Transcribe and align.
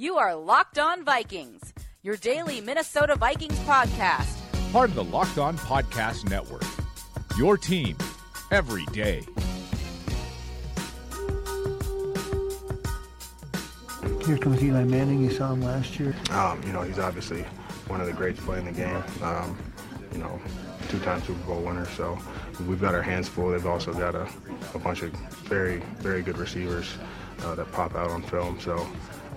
You 0.00 0.16
are 0.18 0.32
Locked 0.36 0.78
On 0.78 1.04
Vikings, 1.04 1.74
your 2.04 2.16
daily 2.16 2.60
Minnesota 2.60 3.16
Vikings 3.16 3.58
podcast. 3.62 4.32
Part 4.70 4.90
of 4.90 4.94
the 4.94 5.02
Locked 5.02 5.38
On 5.38 5.58
Podcast 5.58 6.30
Network. 6.30 6.62
Your 7.36 7.58
team 7.58 7.96
every 8.52 8.84
day. 8.92 9.22
Here 14.24 14.38
comes 14.38 14.62
Eli 14.62 14.84
Manning. 14.84 15.20
You 15.20 15.32
saw 15.32 15.52
him 15.52 15.62
last 15.62 15.98
year. 15.98 16.14
Um, 16.30 16.62
you 16.64 16.72
know, 16.72 16.82
he's 16.82 17.00
obviously 17.00 17.42
one 17.88 18.00
of 18.00 18.06
the 18.06 18.12
greats 18.12 18.38
playing 18.38 18.66
the 18.66 18.70
game. 18.70 19.02
Um, 19.20 19.58
you 20.12 20.18
know, 20.18 20.40
two-time 20.90 21.20
Super 21.24 21.44
Bowl 21.44 21.60
winner. 21.62 21.86
So 21.96 22.16
we've 22.68 22.80
got 22.80 22.94
our 22.94 23.02
hands 23.02 23.28
full. 23.28 23.50
They've 23.50 23.66
also 23.66 23.92
got 23.92 24.14
a, 24.14 24.28
a 24.74 24.78
bunch 24.78 25.02
of 25.02 25.10
very, 25.48 25.78
very 25.96 26.22
good 26.22 26.38
receivers 26.38 26.86
uh, 27.42 27.56
that 27.56 27.72
pop 27.72 27.96
out 27.96 28.10
on 28.10 28.22
film. 28.22 28.60
So 28.60 28.86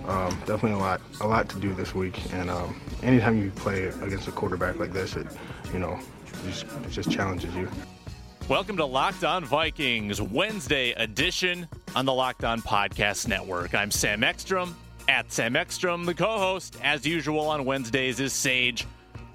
um, 0.06 0.30
definitely 0.46 0.72
a 0.72 0.78
lot, 0.78 1.00
a 1.20 1.26
lot 1.26 1.48
to 1.50 1.58
do 1.58 1.72
this 1.74 1.94
week. 1.94 2.20
And 2.32 2.50
um, 2.50 2.80
anytime 3.02 3.40
you 3.42 3.50
play 3.50 3.84
against 3.84 4.28
a 4.28 4.32
quarterback 4.32 4.78
like 4.78 4.92
this, 4.92 5.16
it, 5.16 5.26
you 5.72 5.78
know, 5.78 5.98
just, 6.44 6.64
it 6.64 6.90
just 6.90 7.10
challenges 7.10 7.54
you. 7.54 7.68
Welcome 8.48 8.76
to 8.78 8.84
Locked 8.84 9.24
On 9.24 9.44
Vikings, 9.44 10.20
Wednesday 10.20 10.90
edition 10.92 11.68
on 11.94 12.04
the 12.04 12.12
Locked 12.12 12.44
On 12.44 12.60
Podcast 12.60 13.28
Network. 13.28 13.74
I'm 13.74 13.90
Sam 13.90 14.24
Ekstrom 14.24 14.74
at 15.08 15.30
Sam 15.32 15.54
Ekstrom. 15.54 16.04
The 16.04 16.14
co 16.14 16.38
host, 16.38 16.76
as 16.82 17.06
usual 17.06 17.48
on 17.48 17.64
Wednesdays, 17.64 18.18
is 18.18 18.32
Sage 18.32 18.86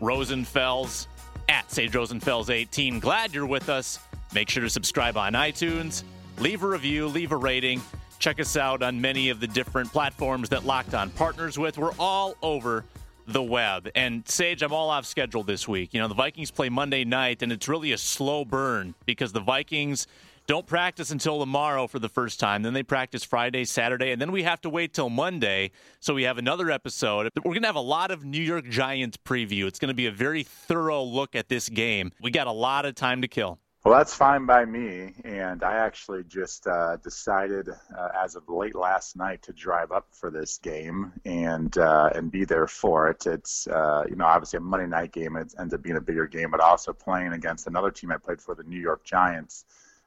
Rosenfels 0.02 1.08
at 1.50 1.72
Sage 1.72 1.94
Rosenfels 1.94 2.50
18. 2.50 3.00
Glad 3.00 3.34
you're 3.34 3.46
with 3.46 3.70
us. 3.70 4.00
Make 4.34 4.50
sure 4.50 4.64
to 4.64 4.70
subscribe 4.70 5.16
on 5.16 5.34
iTunes, 5.34 6.04
leave 6.40 6.64
a 6.64 6.68
review, 6.68 7.08
leave 7.08 7.32
a 7.32 7.38
rating. 7.38 7.82
Check 8.20 8.40
us 8.40 8.58
out 8.58 8.82
on 8.82 9.00
many 9.00 9.30
of 9.30 9.40
the 9.40 9.48
different 9.48 9.92
platforms 9.92 10.50
that 10.50 10.66
Locked 10.66 10.94
On 10.94 11.10
partners 11.12 11.58
with. 11.58 11.78
We're 11.78 11.94
all 12.00 12.36
over 12.42 12.84
the 13.28 13.44
web. 13.44 13.90
And 13.96 14.28
Sage, 14.28 14.64
I'm 14.64 14.74
all 14.74 14.90
off 14.90 15.06
schedule 15.06 15.44
this 15.44 15.68
week. 15.68 15.94
You 15.94 16.02
know, 16.02 16.08
the 16.08 16.16
Vikings 16.16 16.50
play 16.50 16.70
Monday 16.70 17.04
night, 17.04 17.44
and 17.44 17.52
it's 17.52 17.68
really 17.68 17.92
a 17.92 17.98
slow 17.98 18.46
burn 18.46 18.96
because 19.06 19.34
the 19.34 19.40
Vikings 19.40 20.08
don't 20.48 20.66
practice 20.66 21.12
until 21.12 21.40
tomorrow 21.40 21.88
for 21.88 22.00
the 22.00 22.08
first 22.08 22.40
time. 22.40 22.64
Then 22.64 22.74
they 22.74 22.84
practice 22.84 23.24
Friday, 23.24 23.66
Saturday, 23.66 24.12
and 24.12 24.22
then 24.22 24.32
we 24.32 24.44
have 24.44 24.62
to 24.62 24.70
wait 24.70 24.94
till 24.94 25.10
Monday. 25.10 25.72
So 26.00 26.14
we 26.14 26.24
have 26.24 26.38
another 26.38 26.72
episode. 26.72 27.30
We're 27.36 27.52
going 27.52 27.64
to 27.64 27.68
have 27.68 27.76
a 27.76 27.82
lot 27.82 28.12
of 28.12 28.24
New 28.24 28.42
York 28.42 28.68
Giants 28.70 29.18
preview. 29.18 29.66
It's 29.66 29.78
going 29.78 29.90
to 29.90 29.94
be 29.94 30.06
a 30.06 30.12
very 30.12 30.44
thorough 30.44 31.04
look 31.04 31.36
at 31.36 31.50
this 31.50 31.68
game. 31.68 32.14
We 32.22 32.32
got 32.32 32.48
a 32.48 32.52
lot 32.54 32.86
of 32.86 32.96
time 32.96 33.22
to 33.22 33.28
kill. 33.28 33.60
Well, 33.88 33.98
that's 33.98 34.14
fine 34.14 34.46
by 34.46 34.66
me. 34.66 35.14
And 35.24 35.64
I 35.64 35.78
actually 35.78 36.26
just 36.26 36.68
uh, 36.68 36.98
decided, 36.98 37.70
uh, 37.70 38.10
as 38.22 38.36
of 38.36 38.50
late 38.50 38.76
last 38.76 39.16
night, 39.16 39.42
to 39.44 39.54
drive 39.54 39.94
up 39.94 40.08
for 40.12 40.30
this 40.30 40.58
game 40.58 41.14
and 41.24 41.78
uh, 41.78 42.10
and 42.14 42.30
be 42.30 42.44
there 42.44 42.68
for 42.68 43.08
it. 43.08 43.26
It's 43.26 43.66
uh, 43.68 44.04
you 44.10 44.18
know 44.18 44.26
obviously 44.26 44.58
a 44.58 44.60
Monday 44.60 44.88
night 44.88 45.14
game. 45.14 45.38
It 45.38 45.56
ends 45.58 45.74
up 45.74 45.82
being 45.84 45.96
a 45.96 46.02
bigger 46.02 46.28
game, 46.28 46.52
but 46.52 46.60
also 46.60 46.92
playing 46.92 47.32
against 47.32 47.66
another 47.68 47.90
team 47.90 48.12
I 48.12 48.18
played 48.18 48.42
for, 48.42 48.56
the 48.56 48.64
New 48.64 48.78
York 48.78 49.06
Giants. 49.06 49.64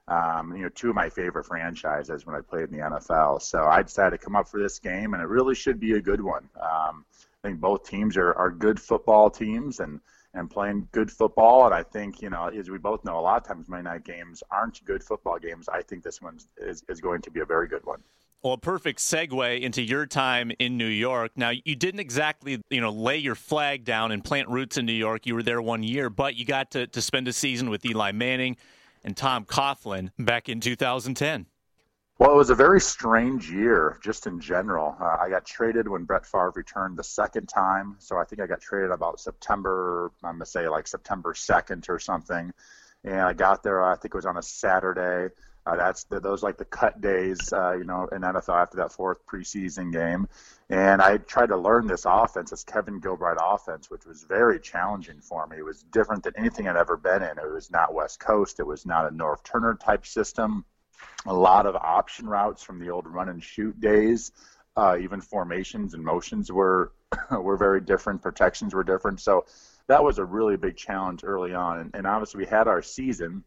Um, 0.08 0.54
you 0.54 0.64
know, 0.64 0.68
two 0.68 0.91
of 0.91 0.94
my 0.94 1.08
favorite 1.08 1.47
franchises 1.47 2.26
when 2.26 2.36
I 2.36 2.42
played 2.42 2.64
in 2.64 2.72
the 2.72 2.84
NFL. 2.84 3.41
So 3.41 3.64
I 3.64 3.82
decided 3.82 4.10
to 4.10 4.22
come 4.22 4.36
up 4.36 4.47
for 4.47 4.60
this 4.60 4.78
game, 4.78 5.14
and 5.14 5.22
it 5.22 5.26
really 5.26 5.54
should 5.54 5.80
be 5.80 5.92
a 5.92 6.02
good 6.02 6.20
one. 6.20 6.50
Um, 6.60 7.06
I 7.16 7.48
think 7.48 7.60
both 7.60 7.88
teams 7.88 8.18
are, 8.18 8.34
are 8.34 8.50
good 8.50 8.78
football 8.78 9.30
teams, 9.30 9.80
and 9.80 10.00
and 10.34 10.50
playing 10.50 10.88
good 10.92 11.10
football. 11.10 11.66
And 11.66 11.74
I 11.74 11.82
think, 11.82 12.22
you 12.22 12.30
know, 12.30 12.48
as 12.48 12.70
we 12.70 12.78
both 12.78 13.04
know, 13.04 13.18
a 13.18 13.20
lot 13.20 13.38
of 13.38 13.46
times 13.46 13.68
Monday 13.68 13.91
night 13.91 14.04
games 14.04 14.42
aren't 14.50 14.84
good 14.84 15.02
football 15.02 15.38
games. 15.38 15.68
I 15.68 15.82
think 15.82 16.02
this 16.02 16.22
one 16.22 16.38
is, 16.58 16.84
is 16.88 17.00
going 17.00 17.22
to 17.22 17.30
be 17.30 17.41
a 17.41 17.44
very 17.44 17.68
good 17.68 17.84
one. 17.84 18.02
Well, 18.42 18.54
a 18.54 18.58
perfect 18.58 19.00
segue 19.00 19.60
into 19.60 19.82
your 19.82 20.06
time 20.06 20.50
in 20.58 20.78
New 20.78 20.86
York. 20.86 21.32
Now, 21.36 21.50
you 21.50 21.76
didn't 21.76 22.00
exactly, 22.00 22.62
you 22.70 22.80
know, 22.80 22.91
lay 22.91 23.18
your 23.18 23.34
flag 23.34 23.84
down 23.84 24.12
and 24.12 24.24
plant 24.24 24.48
roots 24.48 24.78
in 24.78 24.86
New 24.86 24.94
York. 24.94 25.26
You 25.26 25.34
were 25.34 25.42
there 25.42 25.60
one 25.60 25.82
year, 25.82 26.08
but 26.08 26.36
you 26.36 26.47
got 26.47 26.70
to, 26.70 26.86
to 26.86 27.02
spend 27.02 27.28
a 27.28 27.34
season 27.34 27.68
with 27.68 27.84
Eli 27.84 28.12
Manning 28.12 28.56
and 29.04 29.14
Tom 29.14 29.44
Coughlin 29.44 30.10
back 30.18 30.48
in 30.48 30.60
2010. 30.60 31.47
Well, 32.20 32.32
it 32.32 32.36
was 32.36 32.50
a 32.50 32.54
very 32.54 32.82
strange 32.82 33.50
year, 33.50 33.98
just 34.03 34.26
in 34.26 34.41
general. 34.41 34.94
Uh, 35.00 35.16
I 35.19 35.31
got 35.31 35.47
traded 35.47 35.88
when 35.88 36.04
Brett 36.04 36.26
Favre 36.26 36.53
returned 36.54 36.98
the 36.98 37.03
second 37.03 37.47
time, 37.47 37.97
so 37.98 38.19
I 38.19 38.25
think 38.25 38.42
I 38.42 38.47
got 38.47 38.60
traded 38.60 38.91
about 38.91 39.19
September. 39.19 40.12
I'm 40.22 40.34
gonna 40.34 40.44
say 40.44 40.69
like 40.69 40.86
September 40.86 41.32
2nd 41.32 41.88
or 41.88 41.98
something, 41.98 42.53
and 43.04 43.22
I 43.22 43.32
got 43.32 43.62
there. 43.62 43.82
I 43.82 43.97
think 43.97 44.12
it 44.12 44.19
was 44.19 44.26
on 44.26 44.36
a 44.36 44.42
Saturday. 44.42 45.34
Uh, 45.64 45.76
that's 45.76 46.04
the, 46.04 46.20
those 46.20 46.42
like 46.42 46.59
the 46.59 46.66
cut 46.66 47.00
days, 47.00 47.54
uh, 47.54 47.72
you 47.72 47.84
know, 47.84 48.06
in 48.12 48.20
NFL 48.20 48.60
after 48.60 48.76
that 48.76 48.92
fourth 48.92 49.25
preseason 49.25 49.91
game. 49.91 50.28
And 50.69 51.00
I 51.00 51.16
tried 51.16 51.48
to 51.48 51.56
learn 51.56 51.86
this 51.86 52.04
offense, 52.04 52.50
this 52.50 52.64
Kevin 52.64 53.00
Gilbride 53.00 53.38
offense, 53.41 53.91
which 53.91 54.04
was 54.04 54.25
very 54.25 54.60
challenging 54.60 55.22
for 55.22 55.47
me. 55.47 55.56
It 55.56 55.64
was 55.64 55.84
different 55.84 56.25
than 56.25 56.34
anything 56.36 56.69
I'd 56.69 56.76
ever 56.76 56.98
been 56.98 57.22
in. 57.22 57.38
It 57.38 57.50
was 57.50 57.70
not 57.70 57.94
West 57.94 58.20
Coast. 58.20 58.60
It 58.60 58.66
was 58.66 58.84
not 58.84 59.06
a 59.06 59.10
Norv 59.10 59.42
Turner 59.42 59.75
type 59.75 60.04
system 60.04 60.66
a 61.26 61.34
lot 61.34 61.66
of 61.66 61.76
option 61.76 62.28
routes 62.28 62.62
from 62.62 62.78
the 62.78 62.90
old 62.90 63.06
run 63.06 63.28
and 63.28 63.42
shoot 63.42 63.78
days. 63.80 64.32
Uh, 64.76 64.96
even 65.00 65.20
formations 65.20 65.94
and 65.94 66.02
motions 66.02 66.50
were 66.50 66.92
were 67.30 67.56
very 67.56 67.80
different. 67.80 68.22
Protections 68.22 68.74
were 68.74 68.84
different. 68.84 69.20
So 69.20 69.44
that 69.88 70.02
was 70.02 70.18
a 70.18 70.24
really 70.24 70.56
big 70.56 70.76
challenge 70.76 71.22
early 71.24 71.54
on. 71.54 71.80
And, 71.80 71.94
and 71.94 72.06
obviously 72.06 72.38
we 72.38 72.46
had 72.46 72.68
our 72.68 72.82
season, 72.82 73.42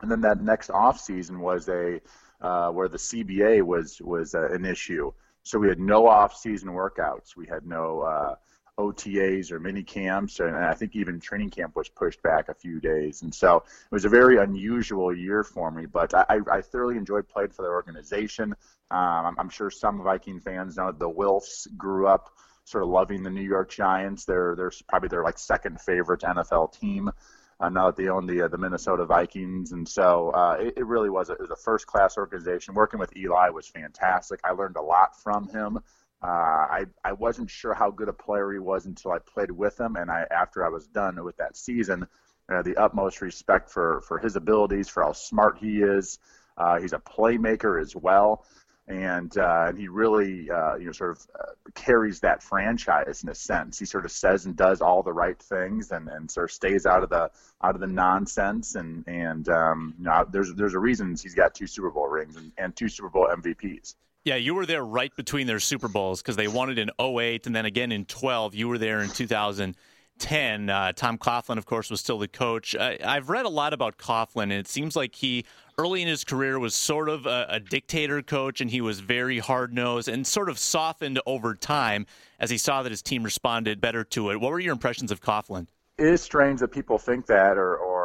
and 0.00 0.10
then 0.10 0.20
that 0.22 0.42
next 0.42 0.70
off 0.70 0.98
season 1.00 1.40
was 1.40 1.68
a 1.68 2.00
uh, 2.40 2.70
where 2.70 2.88
the 2.88 2.98
CBA 2.98 3.62
was 3.62 4.00
was 4.00 4.34
uh, 4.34 4.48
an 4.50 4.64
issue. 4.64 5.12
So 5.42 5.58
we 5.58 5.68
had 5.68 5.78
no 5.78 6.08
off 6.08 6.36
season 6.36 6.70
workouts. 6.70 7.36
We 7.36 7.46
had 7.46 7.66
no 7.66 8.00
uh, 8.00 8.34
OTAs 8.78 9.50
or 9.50 9.58
mini 9.58 9.82
camps, 9.82 10.40
and 10.40 10.54
I 10.54 10.74
think 10.74 10.94
even 10.94 11.18
training 11.18 11.50
camp 11.50 11.76
was 11.76 11.88
pushed 11.88 12.22
back 12.22 12.48
a 12.48 12.54
few 12.54 12.78
days. 12.78 13.22
And 13.22 13.34
so 13.34 13.56
it 13.56 13.94
was 13.94 14.04
a 14.04 14.10
very 14.10 14.36
unusual 14.36 15.16
year 15.16 15.42
for 15.42 15.70
me, 15.70 15.86
but 15.86 16.12
I, 16.14 16.40
I 16.50 16.60
thoroughly 16.60 16.96
enjoyed 16.96 17.28
playing 17.28 17.50
for 17.50 17.62
the 17.62 17.68
organization. 17.68 18.54
Um, 18.90 19.36
I'm 19.38 19.48
sure 19.48 19.70
some 19.70 20.02
Viking 20.02 20.40
fans 20.40 20.76
know 20.76 20.92
the 20.92 21.08
Wilfs 21.08 21.66
grew 21.76 22.06
up 22.06 22.30
sort 22.64 22.82
of 22.82 22.90
loving 22.90 23.22
the 23.22 23.30
New 23.30 23.42
York 23.42 23.70
Giants. 23.70 24.24
They're 24.24 24.54
they're 24.56 24.72
probably 24.88 25.08
their 25.08 25.24
like 25.24 25.38
second 25.38 25.80
favorite 25.80 26.20
NFL 26.20 26.78
team. 26.78 27.10
Uh, 27.58 27.70
now 27.70 27.86
that 27.86 27.96
they 27.96 28.08
own 28.08 28.26
the 28.26 28.42
uh, 28.42 28.48
the 28.48 28.58
Minnesota 28.58 29.06
Vikings, 29.06 29.72
and 29.72 29.88
so 29.88 30.30
uh, 30.30 30.58
it, 30.60 30.74
it 30.76 30.86
really 30.86 31.08
was 31.08 31.30
a, 31.30 31.32
it 31.32 31.40
was 31.40 31.50
a 31.50 31.56
first 31.56 31.86
class 31.86 32.18
organization. 32.18 32.74
Working 32.74 33.00
with 33.00 33.16
Eli 33.16 33.48
was 33.48 33.66
fantastic. 33.66 34.40
I 34.44 34.50
learned 34.50 34.76
a 34.76 34.82
lot 34.82 35.18
from 35.22 35.48
him. 35.48 35.78
Uh, 36.22 36.26
I 36.26 36.84
I 37.04 37.12
wasn't 37.12 37.50
sure 37.50 37.74
how 37.74 37.90
good 37.90 38.08
a 38.08 38.12
player 38.12 38.50
he 38.52 38.58
was 38.58 38.86
until 38.86 39.12
I 39.12 39.18
played 39.18 39.50
with 39.50 39.78
him, 39.78 39.96
and 39.96 40.10
I 40.10 40.26
after 40.30 40.64
I 40.64 40.68
was 40.68 40.86
done 40.86 41.22
with 41.22 41.36
that 41.36 41.56
season, 41.56 42.06
uh, 42.48 42.62
the 42.62 42.76
utmost 42.76 43.20
respect 43.20 43.70
for 43.70 44.00
for 44.00 44.18
his 44.18 44.36
abilities, 44.36 44.88
for 44.88 45.02
how 45.02 45.12
smart 45.12 45.58
he 45.58 45.82
is. 45.82 46.18
Uh, 46.56 46.80
he's 46.80 46.94
a 46.94 46.98
playmaker 46.98 47.80
as 47.80 47.94
well, 47.94 48.46
and 48.88 49.36
uh, 49.36 49.72
he 49.72 49.88
really 49.88 50.50
uh, 50.50 50.76
you 50.76 50.86
know 50.86 50.92
sort 50.92 51.10
of 51.10 51.26
uh, 51.38 51.52
carries 51.74 52.20
that 52.20 52.42
franchise 52.42 53.22
in 53.22 53.28
a 53.28 53.34
sense. 53.34 53.78
He 53.78 53.84
sort 53.84 54.04
of 54.04 54.10
says 54.10 54.46
and 54.46 54.56
does 54.56 54.80
all 54.80 55.02
the 55.02 55.12
right 55.12 55.38
things, 55.38 55.90
and, 55.90 56.08
and 56.08 56.30
sort 56.30 56.50
of 56.50 56.52
stays 56.52 56.86
out 56.86 57.02
of 57.02 57.10
the 57.10 57.30
out 57.62 57.74
of 57.74 57.80
the 57.80 57.86
nonsense. 57.86 58.74
And 58.74 59.04
and 59.06 59.48
um, 59.48 59.94
you 59.98 60.04
know, 60.04 60.24
there's 60.30 60.54
there's 60.54 60.74
a 60.74 60.78
reason 60.78 61.10
he's 61.10 61.34
got 61.34 61.54
two 61.54 61.66
Super 61.66 61.90
Bowl 61.90 62.08
rings 62.08 62.36
and, 62.36 62.52
and 62.56 62.74
two 62.74 62.88
Super 62.88 63.10
Bowl 63.10 63.28
MVPs. 63.30 63.96
Yeah, 64.26 64.34
you 64.34 64.56
were 64.56 64.66
there 64.66 64.84
right 64.84 65.14
between 65.14 65.46
their 65.46 65.60
Super 65.60 65.86
Bowls 65.86 66.20
because 66.20 66.34
they 66.34 66.48
won 66.48 66.68
it 66.68 66.80
in 66.80 66.90
08 66.98 67.46
and 67.46 67.54
then 67.54 67.64
again 67.64 67.92
in 67.92 68.04
12. 68.06 68.56
You 68.56 68.66
were 68.66 68.76
there 68.76 69.00
in 69.00 69.08
2010. 69.08 70.68
Uh, 70.68 70.92
Tom 70.94 71.16
Coughlin, 71.16 71.58
of 71.58 71.64
course, 71.64 71.90
was 71.90 72.00
still 72.00 72.18
the 72.18 72.26
coach. 72.26 72.74
Uh, 72.74 72.96
I've 73.04 73.28
read 73.28 73.46
a 73.46 73.48
lot 73.48 73.72
about 73.72 73.98
Coughlin, 73.98 74.42
and 74.42 74.54
it 74.54 74.66
seems 74.66 74.96
like 74.96 75.14
he, 75.14 75.44
early 75.78 76.02
in 76.02 76.08
his 76.08 76.24
career, 76.24 76.58
was 76.58 76.74
sort 76.74 77.08
of 77.08 77.26
a, 77.26 77.46
a 77.50 77.60
dictator 77.60 78.20
coach, 78.20 78.60
and 78.60 78.68
he 78.68 78.80
was 78.80 78.98
very 78.98 79.38
hard 79.38 79.72
nosed 79.72 80.08
and 80.08 80.26
sort 80.26 80.48
of 80.48 80.58
softened 80.58 81.20
over 81.24 81.54
time 81.54 82.04
as 82.40 82.50
he 82.50 82.58
saw 82.58 82.82
that 82.82 82.90
his 82.90 83.02
team 83.02 83.22
responded 83.22 83.80
better 83.80 84.02
to 84.02 84.30
it. 84.30 84.40
What 84.40 84.50
were 84.50 84.58
your 84.58 84.72
impressions 84.72 85.12
of 85.12 85.20
Coughlin? 85.20 85.68
It 85.98 86.08
is 86.08 86.20
strange 86.20 86.58
that 86.60 86.72
people 86.72 86.98
think 86.98 87.26
that, 87.26 87.56
or, 87.56 87.76
or 87.76 87.95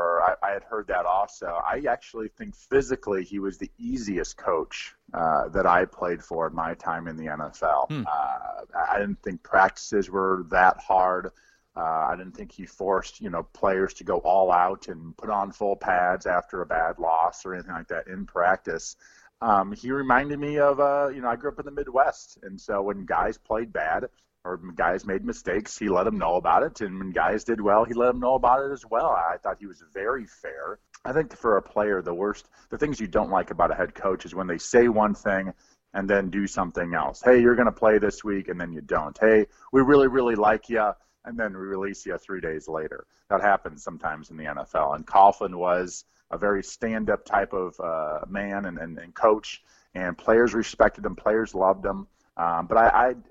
I, 0.52 0.54
had 0.54 0.64
heard 0.64 0.88
that 0.88 1.06
also. 1.06 1.48
I 1.66 1.84
actually 1.90 2.28
think 2.28 2.56
physically 2.56 3.24
he 3.24 3.40
was 3.40 3.58
the 3.58 3.72
easiest 3.78 4.38
coach 4.38 4.94
uh, 5.14 5.48
that 5.50 5.66
I 5.66 5.86
played 5.86 6.22
for 6.24 6.48
in 6.48 6.56
my 6.56 6.74
time 6.76 7.08
in 7.08 7.18
the 7.18 7.26
NFL. 7.26 7.88
Hmm. 7.88 8.04
Uh, 8.06 8.80
I 8.90 9.00
didn't 9.00 9.22
think 9.22 9.44
practices 9.44 10.10
were 10.10 10.46
that 10.50 10.78
hard. 10.78 11.32
Uh, 11.76 11.80
I 11.82 12.16
didn't 12.18 12.36
think 12.36 12.52
he 12.52 12.66
forced 12.66 13.22
you 13.22 13.30
know 13.30 13.44
players 13.54 13.94
to 13.96 14.04
go 14.04 14.18
all 14.18 14.52
out 14.52 14.90
and 14.90 15.16
put 15.16 15.30
on 15.30 15.54
full 15.54 15.78
pads 15.78 16.26
after 16.26 16.62
a 16.62 16.66
bad 16.66 17.00
loss 17.00 17.46
or 17.46 17.54
anything 17.54 17.74
like 17.74 17.88
that 17.88 18.08
in 18.08 18.26
practice. 18.26 18.98
Um, 19.42 19.72
he 19.72 19.92
reminded 19.92 20.38
me 20.38 20.60
of 20.60 20.82
uh, 20.82 21.08
you 21.14 21.22
know 21.22 21.30
I 21.30 21.38
grew 21.38 21.50
up 21.50 21.60
in 21.60 21.66
the 21.66 21.72
Midwest, 21.72 22.40
and 22.44 22.60
so 22.60 22.82
when 22.82 23.06
guys 23.06 23.38
played 23.38 23.72
bad 23.72 24.10
or 24.44 24.58
guys 24.76 25.06
made 25.06 25.24
mistakes, 25.24 25.78
he 25.78 25.90
let 25.90 26.06
them 26.06 26.18
know 26.18 26.36
about 26.36 26.64
it, 26.64 26.82
and 26.82 26.98
when 26.98 27.12
guys 27.12 27.44
did 27.44 27.62
well, 27.62 27.84
he 27.84 27.94
let 27.94 28.08
them 28.08 28.20
know 28.20 28.36
about 28.36 28.66
it 28.66 28.72
as 28.72 28.86
well. 28.90 29.10
I 29.10 29.38
thought 29.38 29.60
he 29.60 29.68
was 29.68 29.84
very 29.94 30.26
fair. 30.26 30.80
I 31.06 31.14
think 31.14 31.36
for 31.36 31.58
a 31.58 31.62
player, 31.62 32.02
the 32.02 32.14
worst, 32.14 32.50
the 32.70 32.78
things 32.78 33.00
you 33.00 33.08
don't 33.08 33.32
like 33.32 33.52
about 33.52 33.72
a 33.72 33.76
head 33.76 33.94
coach 33.94 34.26
is 34.26 34.36
when 34.36 34.48
they 34.48 34.58
say 34.58 34.88
one 34.88 35.14
thing 35.14 35.54
and 35.94 36.10
then 36.10 36.30
do 36.30 36.48
something 36.48 36.94
else. 36.94 37.22
Hey, 37.22 37.42
you're 37.42 37.56
going 37.56 37.66
to 37.66 37.72
play 37.72 37.98
this 37.98 38.24
week, 38.24 38.48
and 38.48 38.60
then 38.60 38.72
you 38.72 38.82
don't. 38.82 39.18
Hey, 39.20 39.46
we 39.72 39.82
really, 39.82 40.08
really 40.08 40.36
like 40.36 40.70
you 40.70 40.92
and 41.26 41.38
then 41.38 41.54
we 41.54 41.60
release 41.60 42.06
you 42.06 42.18
three 42.18 42.42
days 42.42 42.68
later. 42.68 43.06
That 43.30 43.42
happens 43.42 43.84
sometimes 43.84 44.30
in 44.30 44.38
the 44.38 44.46
NFL. 44.46 44.96
And 44.96 45.06
Coughlin 45.06 45.56
was 45.56 46.06
a 46.32 46.38
very 46.38 46.64
stand-up 46.64 47.26
type 47.26 47.54
of 47.54 47.80
uh, 47.80 48.26
man 48.28 48.66
and, 48.66 48.78
and, 48.78 48.98
and, 48.98 49.14
coach, 49.14 49.62
and 49.94 50.18
players 50.18 50.54
respected 50.54 51.06
him, 51.06 51.16
players 51.16 51.54
loved 51.54 51.86
him. 51.86 52.08
Um, 52.42 52.66
but 52.66 52.78
I, 52.78 52.88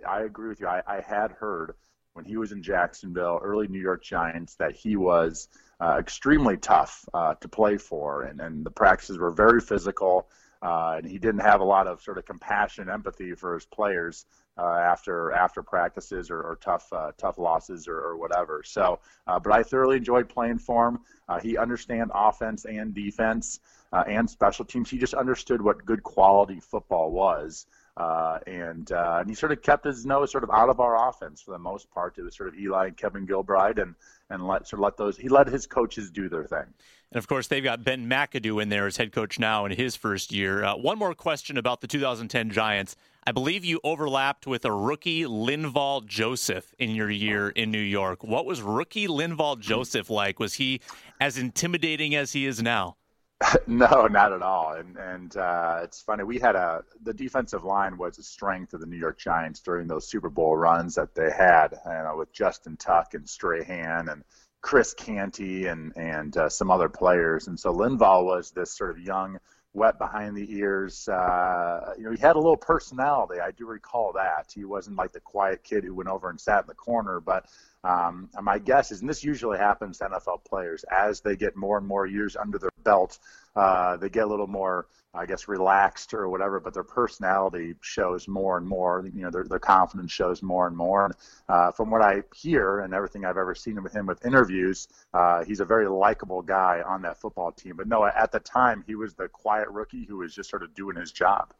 I, 0.07 0.19
I 0.19 0.21
agree 0.23 0.49
with 0.49 0.61
you. 0.61 0.69
I, 0.69 0.83
I 0.87 1.01
had 1.01 1.33
heard 1.33 1.75
when 2.12 2.25
he 2.25 2.37
was 2.37 2.53
in 2.53 2.62
Jacksonville, 2.62 3.41
early 3.43 3.67
New 3.67 3.81
York 3.81 4.05
Giants, 4.05 4.55
that 4.57 4.77
he 4.77 4.95
was 4.95 5.49
uh, 5.81 5.97
extremely 5.99 6.57
tough 6.57 7.05
uh, 7.12 7.35
to 7.35 7.49
play 7.49 7.77
for, 7.77 8.23
and, 8.23 8.41
and 8.41 8.65
the 8.65 8.71
practices 8.71 9.19
were 9.19 9.33
very 9.33 9.61
physical. 9.61 10.29
Uh, 10.62 10.97
and 10.99 11.07
he 11.07 11.19
didn't 11.19 11.41
have 11.41 11.61
a 11.62 11.65
lot 11.65 11.87
of 11.87 12.03
sort 12.03 12.19
of 12.19 12.25
compassion 12.27 12.91
empathy 12.91 13.35
for 13.35 13.55
his 13.55 13.65
players 13.65 14.27
uh, 14.59 14.77
after 14.93 15.33
after 15.33 15.63
practices 15.63 16.31
or, 16.31 16.43
or 16.43 16.59
tough 16.61 16.87
uh, 16.93 17.11
tough 17.17 17.39
losses 17.39 17.89
or, 17.89 17.99
or 17.99 18.19
whatever. 18.19 18.63
So, 18.63 19.01
uh, 19.27 19.39
but 19.41 19.55
I 19.55 19.63
thoroughly 19.63 19.97
enjoyed 19.97 20.29
playing 20.29 20.59
for 20.59 20.89
him. 20.89 20.99
He 21.43 21.56
understand 21.56 22.11
offense 22.15 22.67
and 22.67 22.93
defense 22.93 23.61
and 23.93 24.29
special 24.29 24.67
teams. 24.67 24.91
He 24.91 24.99
just 24.99 25.15
understood 25.15 25.63
what 25.63 25.87
good 25.87 26.03
quality 26.03 26.61
football 26.61 27.11
was. 27.11 27.67
Uh, 28.00 28.38
and 28.47 28.93
uh, 28.93 29.19
and 29.20 29.29
he 29.29 29.35
sort 29.35 29.52
of 29.52 29.61
kept 29.61 29.85
his 29.85 30.06
nose 30.06 30.32
sort 30.32 30.43
of 30.43 30.50
out 30.50 30.70
of 30.70 30.81
our 30.81 31.08
offense 31.11 31.43
for 31.43 31.50
the 31.50 31.58
most 31.58 31.91
part. 31.91 32.17
It 32.17 32.23
was 32.23 32.35
sort 32.35 32.49
of 32.49 32.55
Eli 32.58 32.87
and 32.87 32.97
Kevin 32.97 33.26
Gilbride, 33.26 33.81
and 33.81 33.94
and 34.31 34.47
let 34.47 34.67
sort 34.67 34.81
of 34.81 34.85
let 34.85 34.97
those 34.97 35.19
he 35.19 35.29
let 35.29 35.49
his 35.49 35.67
coaches 35.67 36.11
do 36.11 36.26
their 36.31 36.44
thing. 36.44 36.64
And 37.12 37.19
of 37.19 37.29
course, 37.29 37.49
they've 37.49 37.62
got 37.62 37.85
Ben 37.85 38.08
McAdoo 38.08 38.62
in 38.62 38.70
there 38.70 38.87
as 38.87 38.97
head 38.97 39.12
coach 39.12 39.38
now 39.38 39.67
in 39.67 39.73
his 39.73 39.97
first 39.97 40.32
year. 40.32 40.64
Uh, 40.64 40.76
one 40.76 40.99
more 40.99 41.14
question 41.14 41.58
about 41.58 41.82
the 41.82 41.87
2010 41.87 42.50
Giants. 42.50 42.97
I 43.26 43.32
believe 43.32 43.67
you 43.67 43.81
overlapped 43.85 44.46
with 44.46 44.64
a 44.64 44.73
rookie 44.73 45.25
Linval 45.25 46.06
Joseph 46.06 46.75
in 46.79 46.94
your 46.94 47.11
year 47.11 47.50
in 47.50 47.70
New 47.70 47.79
York. 47.79 48.25
What 48.25 48.46
was 48.46 48.62
rookie 48.62 49.08
Linval 49.08 49.61
Joseph 49.61 50.08
like? 50.08 50.41
Was 50.41 50.55
he 50.55 50.81
as 51.20 51.37
intimidating 51.37 52.14
as 52.14 52.32
he 52.32 52.46
is 52.46 52.62
now? 52.62 52.96
no, 53.67 54.07
not 54.07 54.33
at 54.33 54.43
all. 54.43 54.75
And 54.75 54.97
and 54.97 55.37
uh, 55.37 55.81
it's 55.83 56.03
funny. 56.03 56.25
We 56.25 56.39
had 56.39 56.57
a 56.57 56.85
the 57.03 57.15
defensive 57.15 57.65
line 57.65 57.97
was 57.97 58.19
a 58.19 58.23
strength 58.23 58.75
of 58.75 58.81
the 58.81 58.87
New 58.87 58.99
York 58.99 59.19
Giants 59.19 59.61
during 59.61 59.87
those 59.89 60.07
Super 60.07 60.29
Bowl 60.29 60.57
runs 60.57 60.95
that 60.97 61.15
they 61.15 61.31
had, 61.31 61.69
you 61.87 61.93
know, 61.93 62.17
with 62.19 62.33
Justin 62.33 62.77
Tuck 62.77 63.15
and 63.15 63.29
Strahan 63.29 64.09
and 64.09 64.25
Chris 64.61 64.93
Canty 64.93 65.67
and 65.67 65.93
and 65.97 66.37
uh, 66.37 66.49
some 66.49 66.71
other 66.71 66.89
players. 66.89 67.47
And 67.47 67.59
so 67.59 67.73
Linval 67.73 68.25
was 68.25 68.51
this 68.51 68.77
sort 68.77 68.91
of 68.91 68.99
young, 68.99 69.39
wet 69.73 69.99
behind 69.99 70.37
the 70.37 70.53
ears. 70.53 71.09
Uh, 71.09 71.95
you 71.97 72.05
know, 72.05 72.13
he 72.13 72.19
had 72.19 72.37
a 72.37 72.41
little 72.41 72.59
personality. 72.59 73.41
I 73.41 73.53
do 73.53 73.67
recall 73.67 74.13
that 74.15 74.53
he 74.55 74.67
wasn't 74.67 74.97
like 74.97 75.13
the 75.13 75.21
quiet 75.21 75.63
kid 75.65 75.85
who 75.85 75.95
went 75.95 76.11
over 76.11 76.29
and 76.29 76.39
sat 76.39 76.63
in 76.63 76.67
the 76.67 76.75
corner, 76.75 77.21
but 77.21 77.47
um, 77.85 78.29
my 78.43 78.59
guess 78.59 78.91
is, 78.91 79.01
and 79.01 79.09
this 79.09 79.25
usually 79.25 79.57
happens 79.57 79.99
to 79.99 80.05
NFL 80.05 80.45
players, 80.45 80.85
as 80.91 81.21
they 81.23 81.37
get 81.37 81.57
more 81.57 81.79
and 81.79 81.87
more 81.87 82.07
years 82.07 82.37
under 82.37 82.59
their 82.59 82.69
belt, 82.85 83.19
uh, 83.56 83.97
they 83.97 84.09
get 84.09 84.25
a 84.25 84.27
little 84.27 84.47
more, 84.47 84.87
I 85.12 85.27
guess, 85.27 85.49
relaxed 85.49 86.15
or 86.15 86.29
whatever, 86.29 86.61
but 86.61 86.73
their 86.73 86.85
personality 86.85 87.75
shows 87.81 88.29
more 88.29 88.56
and 88.56 88.67
more. 88.67 89.05
You 89.12 89.23
know, 89.23 89.31
their, 89.31 89.44
their 89.44 89.59
confidence 89.59 90.12
shows 90.12 90.43
more 90.43 90.67
and 90.67 90.77
more. 90.77 91.06
And 91.06 91.15
uh, 91.49 91.73
from 91.73 91.91
what 91.91 92.03
I 92.03 92.23
hear 92.35 92.81
and 92.81 92.94
everything 92.94 93.25
I've 93.25 93.37
ever 93.37 93.55
seen 93.55 93.82
with 93.82 93.93
him 93.93 94.06
with 94.06 94.25
interviews, 94.25 94.88
uh, 95.12 95.44
he's 95.44 95.61
a 95.61 95.65
very 95.65 95.88
likable 95.88 96.43
guy 96.43 96.82
on 96.87 97.03
that 97.03 97.21
football 97.21 97.50
team. 97.50 97.77
But 97.77 97.88
no, 97.88 98.05
at 98.05 98.31
the 98.31 98.41
time, 98.41 98.85
he 98.87 98.94
was 98.94 99.15
the 99.15 99.29
quiet 99.29 99.69
rookie 99.69 100.05
who 100.05 100.19
was 100.19 100.35
just 100.35 100.49
sort 100.49 100.62
of 100.62 100.75
doing 100.75 100.97
his 100.97 101.11
job. 101.11 101.53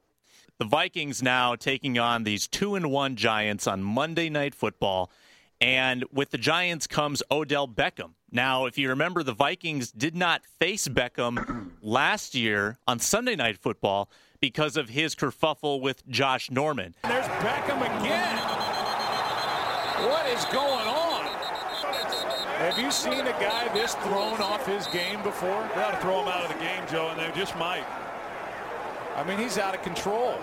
The 0.59 0.67
Vikings 0.67 1.23
now 1.23 1.57
taking 1.57 1.99
on 1.99 2.25
these 2.25 2.47
two 2.47 2.75
and 2.75 2.91
one 2.91 3.17
Giants 3.17 3.67
on 3.67 3.83
Monday 3.83 4.29
Night 4.29 4.55
Football. 4.55 5.11
And 5.61 6.05
with 6.13 6.31
the 6.31 6.39
Giants 6.39 6.87
comes 6.87 7.23
Odell 7.31 7.67
Beckham. 7.67 8.13
Now, 8.33 8.67
if 8.67 8.79
you 8.79 8.89
remember, 8.91 9.23
the 9.23 9.33
Vikings 9.33 9.91
did 9.91 10.15
not 10.15 10.45
face 10.45 10.87
Beckham 10.87 11.71
last 11.83 12.35
year 12.35 12.79
on 12.87 13.01
Sunday 13.01 13.35
Night 13.35 13.59
Football 13.59 14.09
because 14.41 14.77
of 14.77 14.89
his 14.89 15.15
kerfuffle 15.15 15.81
with 15.81 16.07
Josh 16.09 16.51
Norman. 16.51 16.95
There's 17.03 17.27
Beckham 17.27 17.81
again. 18.01 18.37
What 20.09 20.27
is 20.29 20.45
going 20.47 20.87
on? 20.87 21.27
Have 22.61 22.79
you 22.79 22.91
seen 22.91 23.21
a 23.21 23.33
guy 23.33 23.69
this 23.75 23.95
thrown 23.95 24.41
off 24.41 24.67
his 24.67 24.87
game 24.89 25.23
before? 25.23 25.69
They 25.75 25.83
ought 25.83 25.93
to 25.93 25.97
throw 25.99 26.23
him 26.23 26.29
out 26.29 26.45
of 26.45 26.49
the 26.53 26.63
game, 26.63 26.83
Joe, 26.91 27.09
and 27.09 27.19
they 27.19 27.37
just 27.39 27.57
might. 27.57 27.85
I 29.17 29.25
mean, 29.25 29.39
he's 29.39 29.59
out 29.59 29.75
of 29.75 29.83
control 29.83 30.39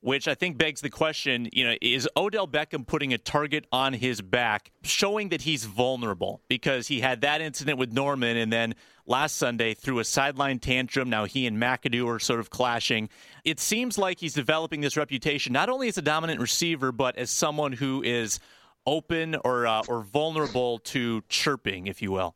which 0.00 0.26
I 0.26 0.34
think 0.34 0.56
begs 0.56 0.80
the 0.80 0.90
question, 0.90 1.48
you 1.52 1.64
know, 1.64 1.74
is 1.82 2.08
Odell 2.16 2.48
Beckham 2.48 2.86
putting 2.86 3.12
a 3.12 3.18
target 3.18 3.66
on 3.70 3.92
his 3.92 4.22
back, 4.22 4.70
showing 4.82 5.28
that 5.28 5.42
he's 5.42 5.64
vulnerable 5.64 6.40
because 6.48 6.88
he 6.88 7.00
had 7.00 7.20
that 7.20 7.40
incident 7.40 7.78
with 7.78 7.92
Norman 7.92 8.36
and 8.36 8.52
then 8.52 8.74
last 9.06 9.36
Sunday 9.36 9.74
threw 9.74 9.98
a 9.98 10.04
sideline 10.04 10.58
tantrum. 10.58 11.10
Now 11.10 11.26
he 11.26 11.46
and 11.46 11.58
McAdoo 11.58 12.06
are 12.08 12.18
sort 12.18 12.40
of 12.40 12.48
clashing. 12.48 13.10
It 13.44 13.60
seems 13.60 13.98
like 13.98 14.20
he's 14.20 14.34
developing 14.34 14.80
this 14.80 14.96
reputation 14.96 15.52
not 15.52 15.68
only 15.68 15.88
as 15.88 15.98
a 15.98 16.02
dominant 16.02 16.40
receiver, 16.40 16.92
but 16.92 17.16
as 17.16 17.30
someone 17.30 17.72
who 17.72 18.02
is 18.02 18.40
open 18.86 19.36
or 19.44 19.66
uh, 19.66 19.82
or 19.88 20.02
vulnerable 20.02 20.78
to 20.78 21.22
chirping, 21.28 21.86
if 21.86 22.00
you 22.00 22.10
will. 22.10 22.34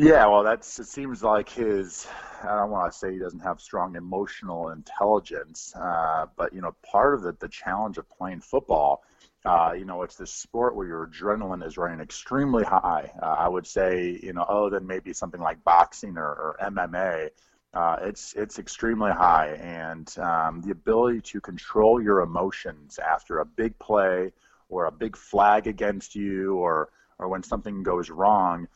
Yeah, 0.00 0.26
well, 0.28 0.42
that's 0.42 0.78
it 0.78 0.86
seems 0.86 1.22
like 1.22 1.50
his. 1.50 2.06
I 2.42 2.56
don't 2.56 2.70
want 2.70 2.90
to 2.90 2.98
say 2.98 3.12
he 3.12 3.18
doesn't 3.18 3.40
have 3.40 3.60
strong 3.60 3.96
emotional 3.96 4.70
intelligence, 4.70 5.74
uh, 5.76 6.24
but 6.38 6.54
you 6.54 6.62
know, 6.62 6.74
part 6.82 7.12
of 7.12 7.20
the 7.22 7.32
the 7.32 7.48
challenge 7.48 7.98
of 7.98 8.08
playing 8.08 8.40
football, 8.40 9.04
uh, 9.44 9.72
you 9.76 9.84
know, 9.84 10.02
it's 10.02 10.16
this 10.16 10.32
sport 10.32 10.74
where 10.74 10.86
your 10.86 11.06
adrenaline 11.06 11.62
is 11.66 11.76
running 11.76 12.00
extremely 12.00 12.64
high. 12.64 13.12
Uh, 13.22 13.26
I 13.40 13.46
would 13.48 13.66
say, 13.66 14.18
you 14.22 14.32
know, 14.32 14.46
oh, 14.48 14.70
then 14.70 14.86
maybe 14.86 15.12
something 15.12 15.40
like 15.40 15.62
boxing 15.64 16.16
or, 16.16 16.28
or 16.30 16.56
MMA. 16.62 17.28
Uh, 17.74 17.96
it's 18.00 18.32
it's 18.32 18.58
extremely 18.58 19.12
high, 19.12 19.48
and 19.60 20.18
um, 20.18 20.62
the 20.62 20.70
ability 20.70 21.20
to 21.20 21.42
control 21.42 22.02
your 22.02 22.20
emotions 22.22 22.98
after 22.98 23.40
a 23.40 23.44
big 23.44 23.78
play 23.78 24.32
or 24.70 24.86
a 24.86 24.90
big 24.92 25.14
flag 25.14 25.66
against 25.66 26.14
you, 26.14 26.54
or 26.56 26.88
or 27.18 27.28
when 27.28 27.42
something 27.42 27.82
goes 27.82 28.08
wrong 28.08 28.66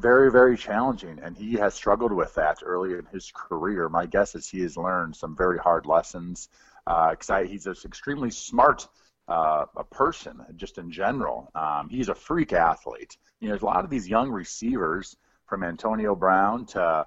very, 0.00 0.30
very 0.30 0.56
challenging, 0.56 1.18
and 1.22 1.36
he 1.36 1.54
has 1.54 1.74
struggled 1.74 2.12
with 2.12 2.34
that 2.34 2.58
early 2.64 2.94
in 2.94 3.06
his 3.12 3.30
career. 3.34 3.88
My 3.88 4.06
guess 4.06 4.34
is 4.34 4.48
he 4.48 4.60
has 4.60 4.76
learned 4.76 5.16
some 5.16 5.36
very 5.36 5.58
hard 5.58 5.86
lessons. 5.86 6.48
Uh, 6.86 7.14
he's 7.46 7.66
an 7.66 7.74
extremely 7.84 8.30
smart 8.30 8.88
uh, 9.28 9.66
a 9.76 9.84
person, 9.84 10.40
just 10.56 10.78
in 10.78 10.90
general. 10.90 11.50
Um, 11.54 11.88
he's 11.90 12.08
a 12.08 12.14
freak 12.14 12.52
athlete. 12.52 13.16
You 13.40 13.48
know, 13.48 13.52
there's 13.52 13.62
a 13.62 13.66
lot 13.66 13.84
of 13.84 13.90
these 13.90 14.08
young 14.08 14.30
receivers 14.30 15.16
from 15.46 15.62
Antonio 15.62 16.14
Brown 16.14 16.64
to 16.66 17.06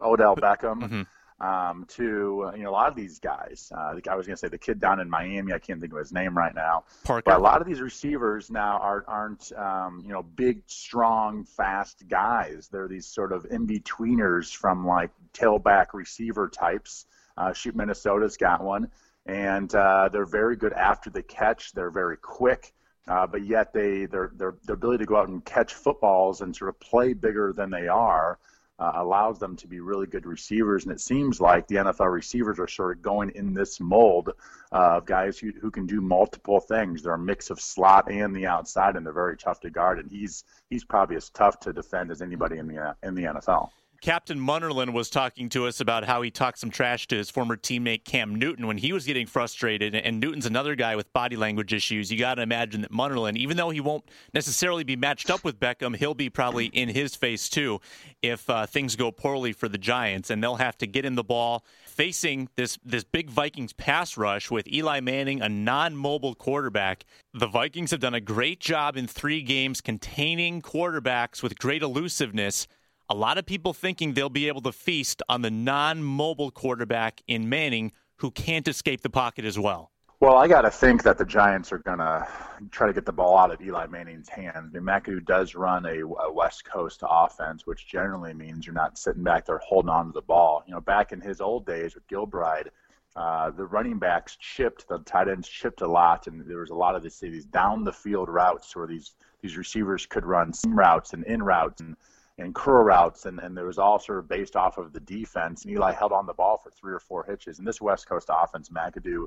Odell 0.00 0.36
Beckham. 0.36 0.82
Mm-hmm 0.82 1.02
um, 1.42 1.84
to 1.88 2.44
uh, 2.46 2.56
you 2.56 2.62
know 2.62 2.70
a 2.70 2.72
lot 2.72 2.88
of 2.88 2.94
these 2.94 3.18
guys. 3.18 3.70
Uh, 3.76 3.94
I 4.08 4.14
was 4.14 4.26
going 4.26 4.36
to 4.36 4.40
say 4.40 4.48
the 4.48 4.58
kid 4.58 4.80
down 4.80 5.00
in 5.00 5.10
Miami. 5.10 5.52
I 5.52 5.58
can't 5.58 5.80
think 5.80 5.92
of 5.92 5.98
his 5.98 6.12
name 6.12 6.36
right 6.36 6.54
now. 6.54 6.84
Parker. 7.04 7.24
But 7.26 7.38
a 7.38 7.42
lot 7.42 7.60
of 7.60 7.66
these 7.66 7.80
receivers 7.80 8.50
now 8.50 8.78
are, 8.78 9.04
aren't 9.08 9.52
um, 9.52 10.02
you 10.06 10.12
know 10.12 10.22
big, 10.22 10.62
strong, 10.66 11.44
fast 11.44 12.04
guys. 12.08 12.68
They're 12.70 12.88
these 12.88 13.06
sort 13.06 13.32
of 13.32 13.46
in 13.50 13.66
betweeners 13.66 14.54
from 14.54 14.86
like 14.86 15.10
tailback 15.34 15.86
receiver 15.92 16.48
types. 16.48 17.06
Uh, 17.36 17.52
shoot, 17.52 17.74
Minnesota's 17.74 18.36
got 18.36 18.62
one, 18.62 18.88
and 19.26 19.74
uh, 19.74 20.08
they're 20.12 20.26
very 20.26 20.56
good 20.56 20.72
after 20.72 21.10
the 21.10 21.22
catch. 21.22 21.72
They're 21.72 21.90
very 21.90 22.16
quick. 22.16 22.72
Uh, 23.08 23.26
but 23.26 23.44
yet 23.44 23.72
they 23.72 24.06
their, 24.06 24.30
their 24.36 24.54
their 24.64 24.76
ability 24.76 25.02
to 25.02 25.08
go 25.08 25.16
out 25.16 25.28
and 25.28 25.44
catch 25.44 25.74
footballs 25.74 26.40
and 26.40 26.54
sort 26.54 26.68
of 26.68 26.78
play 26.78 27.14
bigger 27.14 27.52
than 27.52 27.68
they 27.68 27.88
are 27.88 28.38
uh, 28.82 28.90
allows 28.96 29.38
them 29.38 29.54
to 29.54 29.68
be 29.68 29.78
really 29.78 30.08
good 30.08 30.26
receivers. 30.26 30.84
And 30.84 30.92
it 30.92 31.00
seems 31.00 31.40
like 31.40 31.68
the 31.68 31.76
NFL 31.76 32.12
receivers 32.12 32.58
are 32.58 32.66
sort 32.66 32.96
of 32.96 33.02
going 33.02 33.30
in 33.36 33.54
this 33.54 33.78
mold 33.78 34.30
uh, 34.72 34.96
of 34.96 35.06
guys 35.06 35.38
who, 35.38 35.52
who 35.60 35.70
can 35.70 35.86
do 35.86 36.00
multiple 36.00 36.58
things. 36.58 37.02
They're 37.02 37.14
a 37.14 37.18
mix 37.18 37.50
of 37.50 37.60
slot 37.60 38.10
and 38.10 38.34
the 38.34 38.46
outside, 38.46 38.96
and 38.96 39.06
they're 39.06 39.12
very 39.12 39.36
tough 39.36 39.60
to 39.60 39.70
guard. 39.70 40.00
And 40.00 40.10
he's 40.10 40.42
he's 40.68 40.82
probably 40.82 41.14
as 41.14 41.30
tough 41.30 41.60
to 41.60 41.72
defend 41.72 42.10
as 42.10 42.22
anybody 42.22 42.58
in 42.58 42.66
the 42.66 42.96
in 43.04 43.14
the 43.14 43.22
NFL. 43.22 43.70
Captain 44.02 44.36
Munnerlyn 44.36 44.92
was 44.92 45.08
talking 45.08 45.48
to 45.50 45.64
us 45.64 45.78
about 45.78 46.02
how 46.02 46.22
he 46.22 46.30
talked 46.32 46.58
some 46.58 46.70
trash 46.70 47.06
to 47.06 47.16
his 47.16 47.30
former 47.30 47.56
teammate 47.56 48.04
Cam 48.04 48.34
Newton 48.34 48.66
when 48.66 48.76
he 48.76 48.92
was 48.92 49.06
getting 49.06 49.28
frustrated. 49.28 49.94
And 49.94 50.18
Newton's 50.18 50.44
another 50.44 50.74
guy 50.74 50.96
with 50.96 51.12
body 51.12 51.36
language 51.36 51.72
issues. 51.72 52.10
You 52.10 52.18
got 52.18 52.34
to 52.34 52.42
imagine 52.42 52.80
that 52.80 52.90
Munnerlyn, 52.90 53.36
even 53.36 53.56
though 53.56 53.70
he 53.70 53.80
won't 53.80 54.04
necessarily 54.34 54.82
be 54.82 54.96
matched 54.96 55.30
up 55.30 55.44
with 55.44 55.60
Beckham, 55.60 55.94
he'll 55.94 56.14
be 56.14 56.28
probably 56.28 56.66
in 56.66 56.88
his 56.88 57.14
face 57.14 57.48
too 57.48 57.80
if 58.22 58.50
uh, 58.50 58.66
things 58.66 58.96
go 58.96 59.12
poorly 59.12 59.52
for 59.52 59.68
the 59.68 59.78
Giants, 59.78 60.30
and 60.30 60.42
they'll 60.42 60.56
have 60.56 60.76
to 60.78 60.86
get 60.88 61.04
in 61.04 61.14
the 61.14 61.22
ball 61.22 61.64
facing 61.86 62.48
this 62.56 62.80
this 62.84 63.04
big 63.04 63.30
Vikings 63.30 63.72
pass 63.72 64.16
rush 64.16 64.50
with 64.50 64.66
Eli 64.66 64.98
Manning, 64.98 65.40
a 65.40 65.48
non-mobile 65.48 66.34
quarterback. 66.34 67.04
The 67.34 67.46
Vikings 67.46 67.92
have 67.92 68.00
done 68.00 68.14
a 68.14 68.20
great 68.20 68.58
job 68.58 68.96
in 68.96 69.06
three 69.06 69.42
games 69.42 69.80
containing 69.80 70.60
quarterbacks 70.60 71.40
with 71.40 71.56
great 71.56 71.82
elusiveness. 71.82 72.66
A 73.08 73.14
lot 73.14 73.36
of 73.38 73.46
people 73.46 73.72
thinking 73.72 74.14
they'll 74.14 74.28
be 74.28 74.48
able 74.48 74.62
to 74.62 74.72
feast 74.72 75.22
on 75.28 75.42
the 75.42 75.50
non-mobile 75.50 76.50
quarterback 76.50 77.22
in 77.26 77.48
Manning, 77.48 77.92
who 78.16 78.30
can't 78.30 78.66
escape 78.68 79.02
the 79.02 79.10
pocket 79.10 79.44
as 79.44 79.58
well. 79.58 79.90
Well, 80.20 80.36
I 80.36 80.46
got 80.46 80.62
to 80.62 80.70
think 80.70 81.02
that 81.02 81.18
the 81.18 81.24
Giants 81.24 81.72
are 81.72 81.78
going 81.78 81.98
to 81.98 82.28
try 82.70 82.86
to 82.86 82.92
get 82.92 83.04
the 83.04 83.12
ball 83.12 83.36
out 83.36 83.50
of 83.50 83.60
Eli 83.60 83.88
Manning's 83.88 84.28
hands. 84.28 84.70
I 84.72 84.78
mean, 84.78 84.84
McAdoo 84.84 85.24
does 85.24 85.56
run 85.56 85.84
a, 85.84 86.02
a, 86.02 86.32
West 86.32 86.64
Coast 86.64 87.02
offense, 87.02 87.66
which 87.66 87.88
generally 87.88 88.32
means 88.32 88.64
you're 88.64 88.72
not 88.72 88.96
sitting 88.96 89.24
back 89.24 89.46
there 89.46 89.58
holding 89.58 89.88
on 89.88 90.06
to 90.06 90.12
the 90.12 90.22
ball. 90.22 90.62
You 90.64 90.74
know, 90.74 90.80
back 90.80 91.10
in 91.10 91.20
his 91.20 91.40
old 91.40 91.66
days 91.66 91.96
with 91.96 92.06
Gilbride, 92.06 92.68
uh, 93.16 93.50
the 93.50 93.66
running 93.66 93.98
backs 93.98 94.36
chipped, 94.36 94.86
the 94.86 95.00
tight 95.00 95.28
ends 95.28 95.48
chipped 95.48 95.80
a 95.80 95.88
lot, 95.88 96.28
and 96.28 96.48
there 96.48 96.60
was 96.60 96.70
a 96.70 96.74
lot 96.74 96.94
of 96.94 97.02
these, 97.02 97.18
these 97.18 97.44
down 97.44 97.82
the 97.82 97.92
field 97.92 98.28
routes 98.28 98.76
where 98.76 98.86
these 98.86 99.16
these 99.42 99.56
receivers 99.56 100.06
could 100.06 100.24
run 100.24 100.52
some 100.52 100.78
routes 100.78 101.14
and 101.14 101.24
in 101.24 101.42
routes 101.42 101.80
and 101.80 101.96
and 102.42 102.54
curl 102.54 102.84
routes, 102.84 103.26
and, 103.26 103.38
and 103.40 103.56
there 103.56 103.66
was 103.66 103.78
all 103.78 103.98
sort 103.98 104.18
of 104.18 104.28
based 104.28 104.56
off 104.56 104.78
of 104.78 104.92
the 104.92 105.00
defense. 105.00 105.64
And 105.64 105.72
Eli 105.72 105.92
held 105.92 106.12
on 106.12 106.26
the 106.26 106.34
ball 106.34 106.58
for 106.58 106.70
three 106.70 106.92
or 106.92 107.00
four 107.00 107.24
hitches. 107.24 107.58
And 107.58 107.66
this 107.66 107.80
West 107.80 108.08
Coast 108.08 108.28
offense, 108.30 108.68
McAdoo 108.68 109.26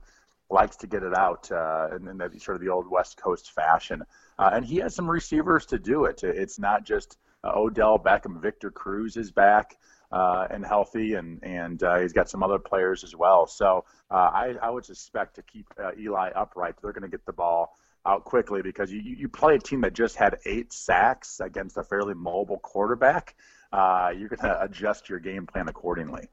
likes 0.50 0.76
to 0.78 0.88
get 0.88 1.04
it 1.04 1.16
out 1.16 1.52
uh, 1.52 1.96
in, 1.96 2.08
in 2.08 2.18
that 2.18 2.40
sort 2.42 2.56
of 2.56 2.62
the 2.62 2.70
old 2.70 2.90
West 2.90 3.18
Coast 3.18 3.52
fashion. 3.52 4.04
Uh, 4.38 4.52
and 4.54 4.66
he 4.66 4.78
has 4.78 4.94
some 4.94 5.10
receivers 5.10 5.66
to 5.68 5.80
do 5.80 6.06
it. 6.06 6.24
It's 6.24 6.60
not 6.60 6.86
just 6.86 7.18
uh, 7.44 7.52
Odell 7.56 7.98
Beckham, 7.98 8.42
Victor 8.42 8.72
Cruz 8.72 9.18
is 9.18 9.32
back. 9.32 9.78
Uh, 10.12 10.48
and 10.52 10.64
healthy, 10.64 11.16
and 11.16 11.44
and 11.44 11.82
uh, 11.82 11.98
he's 11.98 12.14
got 12.14 12.30
some 12.30 12.44
other 12.44 12.60
players 12.60 13.04
as 13.04 13.16
well. 13.16 13.48
So 13.48 13.84
uh, 14.12 14.30
I, 14.34 14.56
I 14.62 14.70
would 14.70 14.86
suspect 14.86 15.36
to 15.36 15.42
keep 15.42 15.66
uh, 15.84 15.92
Eli 16.00 16.30
upright, 16.30 16.76
they're 16.80 16.94
going 16.94 17.02
to 17.02 17.10
get 17.10 17.26
the 17.26 17.34
ball 17.34 17.76
out 18.06 18.24
quickly 18.24 18.62
because 18.62 18.92
you, 18.92 19.02
you 19.02 19.28
play 19.28 19.56
a 19.56 19.60
team 19.60 19.82
that 19.82 19.94
just 19.94 20.16
had 20.16 20.38
eight 20.46 20.72
sacks 20.72 21.40
against 21.40 21.78
a 21.78 21.84
fairly 21.84 22.14
mobile 22.14 22.60
quarterback. 22.60 23.36
Uh, 23.72 24.14
you're 24.18 24.30
going 24.30 24.40
to 24.42 24.62
adjust 24.64 25.10
your 25.10 25.20
game 25.20 25.46
plan 25.46 25.68
accordingly. 25.68 26.28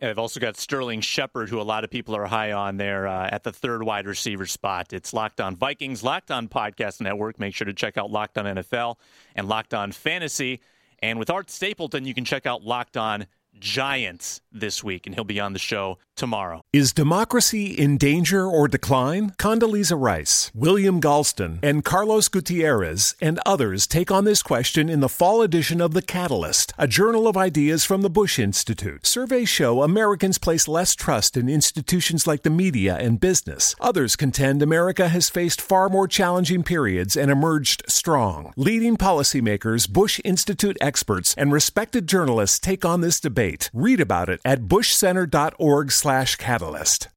And 0.00 0.08
they've 0.08 0.18
also 0.18 0.38
got 0.38 0.56
Sterling 0.56 1.00
Shepard, 1.00 1.48
who 1.48 1.60
a 1.60 1.62
lot 1.62 1.82
of 1.82 1.90
people 1.90 2.14
are 2.14 2.26
high 2.26 2.52
on 2.52 2.76
there 2.76 3.08
uh, 3.08 3.28
at 3.32 3.42
the 3.42 3.50
third 3.50 3.82
wide 3.82 4.06
receiver 4.06 4.46
spot. 4.46 4.92
It's 4.92 5.12
Locked 5.12 5.40
On 5.40 5.56
Vikings, 5.56 6.04
Locked 6.04 6.30
On 6.30 6.46
Podcast 6.46 7.00
Network. 7.00 7.40
Make 7.40 7.54
sure 7.54 7.64
to 7.64 7.72
check 7.72 7.98
out 7.98 8.10
Locked 8.10 8.38
On 8.38 8.44
NFL 8.44 8.96
and 9.34 9.48
Locked 9.48 9.74
On 9.74 9.90
Fantasy. 9.90 10.60
And 11.00 11.18
with 11.18 11.30
Art 11.30 11.50
Stapleton, 11.50 12.04
you 12.04 12.14
can 12.14 12.24
check 12.24 12.46
out 12.46 12.62
Locked 12.62 12.96
On 12.96 13.26
Giants 13.60 14.40
this 14.52 14.82
week, 14.84 15.06
and 15.06 15.14
he'll 15.14 15.24
be 15.24 15.40
on 15.40 15.52
the 15.52 15.58
show 15.58 15.98
tomorrow. 16.16 16.62
Is 16.72 16.92
democracy 16.92 17.66
in 17.66 17.96
danger 17.96 18.46
or 18.46 18.66
decline? 18.66 19.32
Condoleezza 19.38 20.00
Rice, 20.00 20.50
William 20.54 21.00
Galston, 21.00 21.58
and 21.62 21.84
Carlos 21.84 22.28
Gutierrez 22.28 23.14
and 23.20 23.38
others 23.46 23.86
take 23.86 24.10
on 24.10 24.24
this 24.24 24.42
question 24.42 24.88
in 24.88 25.00
the 25.00 25.08
fall 25.08 25.42
edition 25.42 25.80
of 25.80 25.94
The 25.94 26.02
Catalyst, 26.02 26.72
a 26.76 26.88
journal 26.88 27.28
of 27.28 27.36
ideas 27.36 27.84
from 27.84 28.02
the 28.02 28.10
Bush 28.10 28.38
Institute. 28.38 29.06
Surveys 29.06 29.48
show 29.48 29.82
Americans 29.82 30.38
place 30.38 30.66
less 30.66 30.94
trust 30.94 31.36
in 31.36 31.48
institutions 31.48 32.26
like 32.26 32.42
the 32.42 32.50
media 32.50 32.96
and 32.96 33.20
business. 33.20 33.74
Others 33.80 34.16
contend 34.16 34.62
America 34.62 35.08
has 35.08 35.30
faced 35.30 35.60
far 35.60 35.88
more 35.88 36.08
challenging 36.08 36.62
periods 36.62 37.16
and 37.16 37.30
emerged 37.30 37.84
strong. 37.88 38.52
Leading 38.56 38.96
policymakers, 38.96 39.88
Bush 39.88 40.20
Institute 40.24 40.76
experts, 40.80 41.34
and 41.38 41.52
respected 41.52 42.08
journalists 42.08 42.58
take 42.58 42.84
on 42.84 43.00
this 43.02 43.20
debate. 43.20 43.47
Read 43.72 44.00
about 44.00 44.28
it 44.28 44.40
at 44.44 44.62
bushcenter.org 44.62 45.92
slash 45.92 46.36
catalyst. 46.36 47.08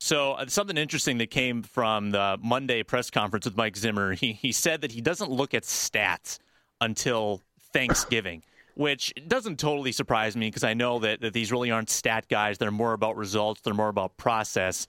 So 0.00 0.32
uh, 0.32 0.46
something 0.48 0.76
interesting 0.76 1.16
that 1.18 1.30
came 1.30 1.62
from 1.62 2.10
the 2.10 2.38
Monday 2.42 2.82
press 2.82 3.10
conference 3.10 3.46
with 3.46 3.56
Mike 3.56 3.76
Zimmer. 3.76 4.12
He 4.12 4.34
he 4.34 4.52
said 4.52 4.82
that 4.82 4.92
he 4.92 5.00
doesn't 5.00 5.30
look 5.30 5.54
at 5.54 5.62
stats 5.62 6.38
until 6.80 7.40
Thanksgiving, 7.72 8.42
which 8.74 9.14
doesn't 9.26 9.58
totally 9.58 9.92
surprise 9.92 10.36
me 10.36 10.48
because 10.48 10.64
I 10.64 10.74
know 10.74 10.98
that, 10.98 11.22
that 11.22 11.32
these 11.32 11.50
really 11.50 11.70
aren't 11.70 11.88
stat 11.88 12.26
guys. 12.28 12.58
They're 12.58 12.70
more 12.70 12.92
about 12.92 13.16
results. 13.16 13.62
They're 13.62 13.72
more 13.72 13.88
about 13.88 14.18
process. 14.18 14.86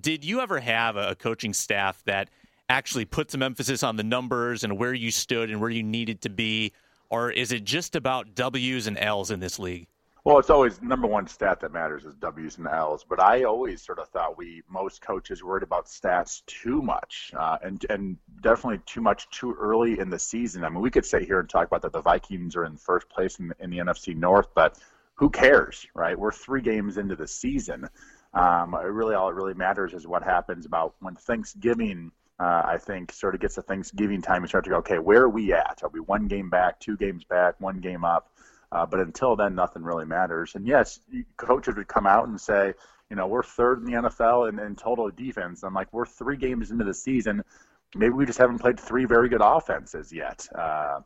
Did 0.00 0.24
you 0.24 0.40
ever 0.40 0.60
have 0.60 0.96
a 0.96 1.14
coaching 1.14 1.52
staff 1.52 2.02
that 2.04 2.30
actually 2.68 3.04
put 3.04 3.30
some 3.30 3.42
emphasis 3.42 3.82
on 3.82 3.96
the 3.96 4.02
numbers 4.02 4.64
and 4.64 4.78
where 4.78 4.94
you 4.94 5.10
stood 5.10 5.50
and 5.50 5.60
where 5.60 5.70
you 5.70 5.82
needed 5.82 6.22
to 6.22 6.30
be, 6.30 6.72
or 7.14 7.30
is 7.30 7.52
it 7.52 7.64
just 7.64 7.94
about 7.94 8.34
W's 8.34 8.88
and 8.88 8.98
L's 8.98 9.30
in 9.30 9.38
this 9.38 9.58
league? 9.58 9.86
Well, 10.24 10.38
it's 10.38 10.48
always 10.48 10.80
number 10.80 11.06
one 11.06 11.26
stat 11.26 11.60
that 11.60 11.72
matters 11.72 12.04
is 12.04 12.14
W's 12.14 12.56
and 12.56 12.66
L's. 12.66 13.04
But 13.04 13.22
I 13.22 13.44
always 13.44 13.82
sort 13.82 13.98
of 13.98 14.08
thought 14.08 14.36
we 14.36 14.62
most 14.68 15.00
coaches 15.00 15.44
worried 15.44 15.62
about 15.62 15.86
stats 15.86 16.44
too 16.46 16.82
much, 16.82 17.30
uh, 17.38 17.58
and 17.62 17.84
and 17.90 18.16
definitely 18.40 18.80
too 18.86 19.00
much 19.00 19.28
too 19.30 19.54
early 19.60 19.98
in 20.00 20.10
the 20.10 20.18
season. 20.18 20.64
I 20.64 20.70
mean, 20.70 20.80
we 20.80 20.90
could 20.90 21.04
sit 21.04 21.22
here 21.22 21.40
and 21.40 21.48
talk 21.48 21.66
about 21.66 21.82
that 21.82 21.92
the 21.92 22.00
Vikings 22.00 22.56
are 22.56 22.64
in 22.64 22.76
first 22.76 23.08
place 23.10 23.38
in, 23.38 23.52
in 23.60 23.70
the 23.70 23.78
NFC 23.78 24.16
North, 24.16 24.48
but 24.54 24.78
who 25.14 25.30
cares, 25.30 25.86
right? 25.94 26.18
We're 26.18 26.32
three 26.32 26.62
games 26.62 26.96
into 26.96 27.14
the 27.14 27.28
season. 27.28 27.88
Um, 28.32 28.74
really, 28.74 29.14
all 29.14 29.28
it 29.28 29.34
really 29.34 29.54
matters 29.54 29.92
is 29.92 30.06
what 30.06 30.24
happens 30.24 30.66
about 30.66 30.94
when 31.00 31.14
Thanksgiving. 31.14 32.10
Uh, 32.40 32.62
I 32.64 32.78
think 32.78 33.12
sort 33.12 33.34
of 33.34 33.40
gets 33.40 33.54
to 33.54 33.62
Thanksgiving 33.62 34.20
time 34.20 34.42
and 34.42 34.48
start 34.48 34.64
to 34.64 34.70
go, 34.70 34.76
okay, 34.78 34.98
where 34.98 35.22
are 35.22 35.28
we 35.28 35.52
at? 35.52 35.80
Are 35.82 35.88
we 35.88 36.00
one 36.00 36.26
game 36.26 36.50
back, 36.50 36.80
two 36.80 36.96
games 36.96 37.24
back, 37.24 37.60
one 37.60 37.78
game 37.78 38.04
up? 38.04 38.30
Uh, 38.72 38.84
but 38.84 38.98
until 38.98 39.36
then, 39.36 39.54
nothing 39.54 39.84
really 39.84 40.04
matters. 40.04 40.56
And 40.56 40.66
yes, 40.66 40.98
coaches 41.36 41.76
would 41.76 41.86
come 41.86 42.06
out 42.08 42.26
and 42.26 42.40
say, 42.40 42.74
you 43.08 43.16
know, 43.16 43.28
we're 43.28 43.44
third 43.44 43.78
in 43.78 43.84
the 43.84 43.92
NFL 43.92 44.48
in, 44.48 44.58
in 44.58 44.74
total 44.74 45.08
defense. 45.10 45.62
I'm 45.62 45.74
like, 45.74 45.92
we're 45.92 46.06
three 46.06 46.36
games 46.36 46.72
into 46.72 46.84
the 46.84 46.94
season. 46.94 47.44
Maybe 47.94 48.12
we 48.12 48.26
just 48.26 48.38
haven't 48.38 48.58
played 48.58 48.80
three 48.80 49.04
very 49.04 49.28
good 49.28 49.42
offenses 49.42 50.12
yet. 50.12 50.48
Uh, 50.52 51.00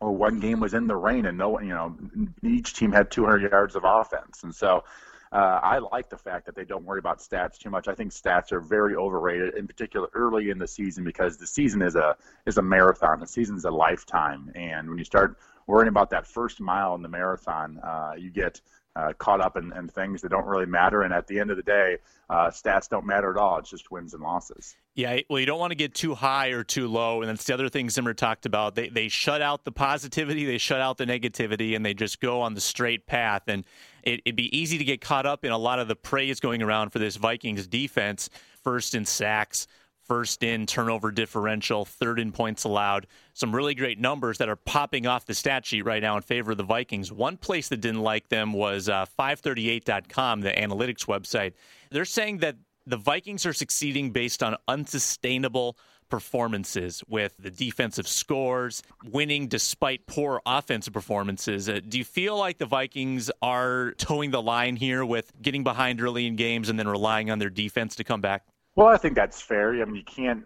or 0.00 0.12
one 0.12 0.40
game 0.40 0.60
was 0.60 0.72
in 0.72 0.86
the 0.86 0.96
rain 0.96 1.26
and 1.26 1.36
no 1.36 1.50
one, 1.50 1.66
you 1.66 1.74
know, 1.74 1.96
each 2.42 2.74
team 2.74 2.92
had 2.92 3.10
200 3.10 3.50
yards 3.50 3.76
of 3.76 3.84
offense. 3.84 4.42
And 4.42 4.54
so 4.54 4.84
uh, 5.34 5.58
I 5.64 5.78
like 5.78 6.08
the 6.08 6.16
fact 6.16 6.46
that 6.46 6.54
they 6.54 6.64
don't 6.64 6.84
worry 6.84 7.00
about 7.00 7.18
stats 7.18 7.58
too 7.58 7.68
much. 7.68 7.88
I 7.88 7.94
think 7.94 8.12
stats 8.12 8.52
are 8.52 8.60
very 8.60 8.94
overrated, 8.94 9.56
in 9.56 9.66
particular 9.66 10.08
early 10.14 10.50
in 10.50 10.58
the 10.58 10.68
season, 10.68 11.02
because 11.02 11.36
the 11.36 11.46
season 11.46 11.82
is 11.82 11.96
a 11.96 12.16
is 12.46 12.56
a 12.58 12.62
marathon. 12.62 13.18
The 13.18 13.26
season 13.26 13.56
is 13.56 13.64
a 13.64 13.70
lifetime, 13.70 14.52
and 14.54 14.88
when 14.88 14.96
you 14.96 15.04
start 15.04 15.38
worrying 15.66 15.88
about 15.88 16.08
that 16.10 16.24
first 16.24 16.60
mile 16.60 16.94
in 16.94 17.02
the 17.02 17.08
marathon, 17.08 17.80
uh, 17.82 18.12
you 18.16 18.30
get 18.30 18.60
uh, 18.96 19.12
caught 19.18 19.40
up 19.40 19.56
in, 19.56 19.72
in, 19.76 19.88
things 19.88 20.22
that 20.22 20.30
don't 20.30 20.46
really 20.46 20.66
matter. 20.66 21.02
And 21.02 21.12
at 21.12 21.26
the 21.26 21.40
end 21.40 21.50
of 21.50 21.56
the 21.56 21.62
day, 21.62 21.96
uh, 22.30 22.48
stats 22.48 22.88
don't 22.88 23.04
matter 23.04 23.30
at 23.30 23.36
all. 23.36 23.58
It's 23.58 23.70
just 23.70 23.90
wins 23.90 24.14
and 24.14 24.22
losses. 24.22 24.76
Yeah, 24.94 25.18
well, 25.28 25.40
you 25.40 25.46
don't 25.46 25.58
want 25.58 25.72
to 25.72 25.76
get 25.76 25.94
too 25.94 26.14
high 26.14 26.48
or 26.48 26.62
too 26.62 26.86
low. 26.86 27.20
And 27.20 27.28
that's 27.28 27.44
the 27.44 27.54
other 27.54 27.68
thing 27.68 27.90
Zimmer 27.90 28.14
talked 28.14 28.46
about. 28.46 28.76
They, 28.76 28.88
they 28.88 29.08
shut 29.08 29.42
out 29.42 29.64
the 29.64 29.72
positivity, 29.72 30.44
they 30.44 30.58
shut 30.58 30.80
out 30.80 30.98
the 30.98 31.06
negativity, 31.06 31.74
and 31.74 31.84
they 31.84 31.94
just 31.94 32.20
go 32.20 32.40
on 32.40 32.54
the 32.54 32.60
straight 32.60 33.06
path. 33.06 33.42
And 33.48 33.64
it, 34.04 34.20
it'd 34.24 34.36
be 34.36 34.56
easy 34.56 34.78
to 34.78 34.84
get 34.84 35.00
caught 35.00 35.26
up 35.26 35.44
in 35.44 35.50
a 35.50 35.58
lot 35.58 35.80
of 35.80 35.88
the 35.88 35.96
praise 35.96 36.38
going 36.38 36.62
around 36.62 36.90
for 36.90 37.00
this 37.00 37.16
Vikings 37.16 37.66
defense, 37.66 38.30
first 38.62 38.94
in 38.94 39.04
sacks 39.04 39.66
first 40.06 40.42
in 40.42 40.66
turnover 40.66 41.10
differential, 41.10 41.84
third 41.84 42.18
in 42.18 42.32
points 42.32 42.64
allowed. 42.64 43.06
Some 43.32 43.54
really 43.54 43.74
great 43.74 43.98
numbers 43.98 44.38
that 44.38 44.48
are 44.48 44.56
popping 44.56 45.06
off 45.06 45.26
the 45.26 45.34
stat 45.34 45.66
sheet 45.66 45.84
right 45.84 46.02
now 46.02 46.16
in 46.16 46.22
favor 46.22 46.52
of 46.52 46.58
the 46.58 46.64
Vikings. 46.64 47.10
One 47.12 47.36
place 47.36 47.68
that 47.68 47.80
didn't 47.80 48.02
like 48.02 48.28
them 48.28 48.52
was 48.52 48.88
uh, 48.88 49.06
538.com, 49.18 50.40
the 50.40 50.52
analytics 50.52 51.06
website. 51.06 51.52
They're 51.90 52.04
saying 52.04 52.38
that 52.38 52.56
the 52.86 52.96
Vikings 52.96 53.46
are 53.46 53.52
succeeding 53.52 54.10
based 54.10 54.42
on 54.42 54.56
unsustainable 54.68 55.76
performances 56.10 57.02
with 57.08 57.34
the 57.38 57.50
defensive 57.50 58.06
scores, 58.06 58.82
winning 59.10 59.48
despite 59.48 60.06
poor 60.06 60.40
offensive 60.46 60.92
performances. 60.92 61.68
Uh, 61.68 61.80
do 61.88 61.98
you 61.98 62.04
feel 62.04 62.38
like 62.38 62.58
the 62.58 62.66
Vikings 62.66 63.30
are 63.42 63.92
toeing 63.98 64.30
the 64.30 64.42
line 64.42 64.76
here 64.76 65.04
with 65.04 65.32
getting 65.40 65.64
behind 65.64 66.00
early 66.00 66.26
in 66.26 66.36
games 66.36 66.68
and 66.68 66.78
then 66.78 66.88
relying 66.88 67.30
on 67.30 67.38
their 67.38 67.50
defense 67.50 67.96
to 67.96 68.04
come 68.04 68.20
back? 68.20 68.44
Well, 68.76 68.88
I 68.88 68.96
think 68.96 69.14
that's 69.14 69.40
fair. 69.40 69.80
I 69.80 69.84
mean, 69.84 69.94
you 69.94 70.04
can't 70.04 70.44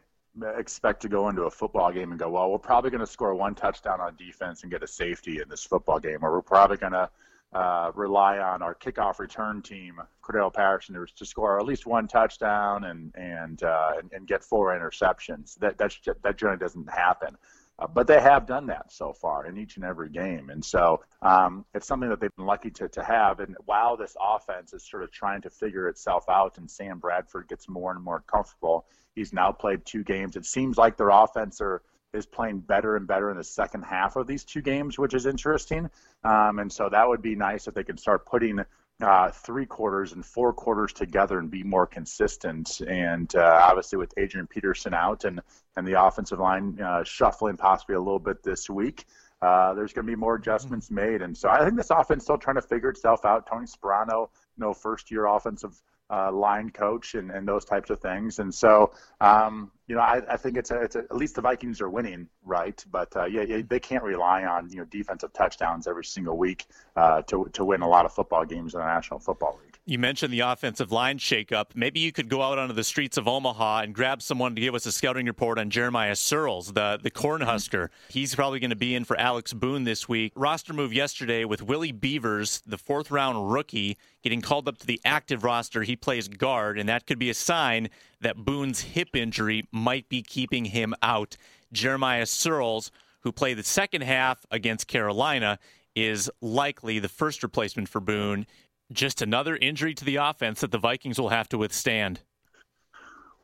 expect 0.57 1.03
to 1.03 1.09
go 1.09 1.29
into 1.29 1.43
a 1.43 1.51
football 1.51 1.91
game 1.93 2.11
and 2.11 2.19
go, 2.19 2.31
well, 2.31 2.51
we're 2.51 2.59
probably 2.59 2.91
going 2.91 3.01
to 3.01 3.07
score 3.07 3.35
one 3.35 3.55
touchdown 3.55 4.01
on 4.01 4.15
defense 4.17 4.63
and 4.63 4.71
get 4.71 4.83
a 4.83 4.87
safety 4.87 5.41
in 5.41 5.49
this 5.49 5.65
football 5.65 5.99
game, 5.99 6.19
or 6.23 6.33
we're 6.33 6.43
probably 6.43 6.77
going 6.77 6.93
to 6.93 7.09
uh, 7.55 7.91
rely 7.95 8.39
on 8.39 8.61
our 8.61 8.75
kickoff 8.75 9.19
return 9.19 9.63
team, 9.63 9.99
Cordarrelle 10.23 10.53
Patterson, 10.53 10.95
to, 11.17 11.25
score 11.25 11.59
at 11.59 11.65
least 11.65 11.87
one 11.87 12.07
touchdown 12.07 12.85
and 12.85 13.15
and, 13.17 13.63
uh, 13.63 13.93
and, 13.99 14.13
and 14.13 14.27
get 14.27 14.45
four 14.45 14.79
interceptions. 14.79 15.59
That 15.59 15.79
that's, 15.79 15.99
that 16.23 16.37
generally 16.37 16.59
doesn't 16.59 16.91
happen. 16.91 17.37
Uh, 17.79 17.87
but 17.87 18.07
they 18.07 18.21
have 18.21 18.47
done 18.47 18.67
that 18.67 18.93
so 18.93 19.13
far 19.13 19.47
in 19.47 19.57
each 19.57 19.77
and 19.77 19.85
every 19.85 20.09
game. 20.09 20.51
And 20.51 20.65
so 20.65 21.01
um, 21.23 21.65
it's 21.75 21.87
something 21.87 22.09
that 22.09 22.21
they've 22.21 22.35
been 22.35 22.47
lucky 22.47 22.71
to, 22.71 22.89
to 22.89 23.05
have. 23.05 23.39
And 23.39 23.57
while 23.67 23.97
this 23.97 24.17
offense 24.21 24.73
is 24.73 24.83
sort 24.83 25.05
of 25.05 25.13
trying 25.13 25.43
to 25.43 25.51
figure 25.51 25.89
itself 25.89 26.25
out 26.29 26.59
and 26.59 26.69
Sam 26.69 26.99
Bradford 26.99 27.49
gets 27.49 27.69
more 27.69 27.93
and 27.93 28.03
more 28.03 28.25
comfortable, 28.27 28.87
he's 29.15 29.33
now 29.33 29.53
played 29.53 29.85
two 29.85 30.03
games. 30.03 30.35
It 30.35 30.45
seems 30.45 30.77
like 30.77 30.97
their 30.97 31.11
offense 31.11 31.61
are, 31.61 31.83
is 32.13 32.27
playing 32.27 32.61
better 32.61 32.97
and 32.97 33.07
better 33.07 33.31
in 33.31 33.37
the 33.37 33.45
second 33.45 33.83
half 33.83 34.17
of 34.17 34.27
these 34.27 34.43
two 34.43 34.63
games, 34.63 34.99
which 34.99 35.15
is 35.15 35.27
interesting. 35.27 35.89
Um, 36.25 36.59
and 36.59 36.73
so 36.73 36.89
that 36.89 37.07
would 37.07 37.23
be 37.23 37.37
nice 37.37 37.69
if 37.69 37.75
they 37.75 37.85
can 37.85 37.97
start 37.97 38.27
putting 38.27 38.59
uh, 39.01 39.31
three 39.31 39.67
quarters 39.67 40.13
and 40.13 40.25
four 40.25 40.53
quarters 40.53 40.93
together 40.93 41.39
and 41.39 41.51
be 41.51 41.63
more 41.63 41.87
consistent. 41.87 42.81
And 42.81 43.33
uh, 43.35 43.61
obviously, 43.63 43.99
with 43.99 44.13
Adrian 44.17 44.47
Peterson 44.47 44.95
out 44.95 45.25
and 45.25 45.41
and 45.77 45.87
the 45.87 46.03
offensive 46.03 46.41
line 46.41 46.81
uh, 46.81 47.05
shuffling 47.05 47.57
possibly 47.57 47.95
a 47.95 48.01
little 48.01 48.19
bit 48.19 48.43
this 48.43 48.69
week, 48.69 49.05
uh, 49.41 49.75
there's 49.75 49.93
going 49.93 50.05
to 50.07 50.11
be 50.11 50.17
more 50.17 50.35
adjustments 50.35 50.91
made. 50.91 51.23
And 51.23 51.37
so 51.37 51.49
I 51.49 51.65
think 51.65 51.77
this 51.77 51.91
offense 51.91 52.25
still 52.25 52.39
trying 52.39 52.57
to 52.57 52.63
figure 52.63 52.89
itself 52.89 53.25
out. 53.25 53.47
Tony 53.47 53.67
Sparano, 53.67 54.29
you 54.57 54.65
know, 54.65 54.73
first 54.75 55.11
year 55.11 55.27
offensive 55.27 55.81
uh, 56.11 56.33
line 56.33 56.71
coach 56.71 57.15
and, 57.15 57.31
and 57.31 57.47
those 57.47 57.65
types 57.65 57.91
of 57.91 58.01
things. 58.01 58.41
And 58.41 58.53
so, 58.53 58.93
um, 59.21 59.71
you 59.89 59.95
know, 59.95 60.03
I, 60.03 60.23
I 60.29 60.37
think 60.37 60.59
it's, 60.59 60.71
a, 60.71 60.83
it's 60.83 60.97
a, 60.97 61.01
at 61.01 61.17
least 61.17 61.35
the 61.35 61.41
Vikings 61.41 61.81
are 61.81 61.89
winning, 61.89 62.29
right? 62.45 62.83
But 62.91 63.17
uh, 63.17 63.25
yeah, 63.25 63.63
they 63.67 63.81
can't 63.81 64.05
rely 64.05 64.45
on 64.45 64.71
you 64.71 64.77
know 64.77 64.85
defensive 64.85 65.33
touchdowns 65.33 65.87
every 65.87 66.05
single 66.05 66.37
week 66.37 66.67
uh, 66.95 67.23
to 67.23 67.49
to 67.55 67.65
win 67.65 67.81
a 67.81 67.89
lot 67.89 68.05
of 68.05 68.13
football 68.13 68.45
games 68.45 68.75
in 68.75 68.81
the 68.81 68.87
National 68.87 69.19
Football 69.19 69.59
League. 69.65 69.79
You 69.87 69.99
mentioned 69.99 70.35
the 70.35 70.41
offensive 70.41 70.93
line 70.93 71.19
shakeup. 71.19 71.69
Maybe 71.75 72.01
you 72.01 72.13
could 72.13 72.29
go 72.29 72.43
out 72.43 72.59
onto 72.59 72.75
the 72.75 72.85
streets 72.85 73.17
of 73.17 73.27
Omaha 73.27 73.81
and 73.81 73.95
grab 73.95 74.21
someone 74.21 74.55
to 74.55 74.61
give 74.61 74.75
us 74.75 74.85
a 74.85 74.93
scouting 74.93 75.25
report 75.25 75.59
on 75.59 75.71
Jeremiah 75.71 76.13
Sirles, 76.13 76.75
the, 76.75 77.01
the 77.03 77.11
Cornhusker. 77.11 77.89
He's 78.11 78.35
probably 78.35 78.61
going 78.61 78.69
to 78.69 78.77
be 78.77 78.95
in 78.95 79.05
for 79.05 79.19
Alex 79.19 79.55
Boone 79.55 79.85
this 79.85 80.07
week. 80.07 80.35
Roster 80.37 80.75
move 80.75 80.93
yesterday 80.93 81.47
with 81.47 81.63
Willie 81.63 81.93
Beavers, 81.93 82.61
the 82.67 82.77
fourth 82.77 83.11
round 83.11 83.51
rookie, 83.51 83.97
getting 84.23 84.43
called 84.43 84.69
up 84.69 84.77
to 84.77 84.87
the 84.87 85.01
active 85.07 85.43
roster. 85.43 85.85
He 85.85 85.97
plays 85.97 86.29
guard, 86.29 86.79
and 86.79 86.87
that 86.91 87.07
could 87.07 87.19
be 87.19 87.31
a 87.31 87.35
sign 87.35 87.89
that 88.21 88.45
Boone's 88.45 88.81
hip 88.81 89.15
injury 89.15 89.67
might 89.73 90.09
be 90.09 90.23
keeping 90.23 90.67
him 90.67 90.95
out. 91.03 91.37
Jeremiah 91.73 92.25
Sirles, 92.25 92.91
who 93.21 93.33
played 93.33 93.59
the 93.59 93.63
second 93.63 94.03
half 94.03 94.45
against 94.51 94.89
Carolina, 94.89 95.59
is 95.95 96.31
likely 96.41 96.99
the 96.99 97.09
first 97.09 97.43
replacement 97.43 97.89
for 97.89 98.01
Boone 98.01 98.47
just 98.93 99.21
another 99.21 99.57
injury 99.57 99.95
to 99.95 100.05
the 100.05 100.17
offense 100.17 100.61
that 100.61 100.71
the 100.71 100.79
Vikings 100.79 101.21
will 101.21 101.29
have 101.29 101.49
to 101.51 101.59
withstand. 101.59 102.21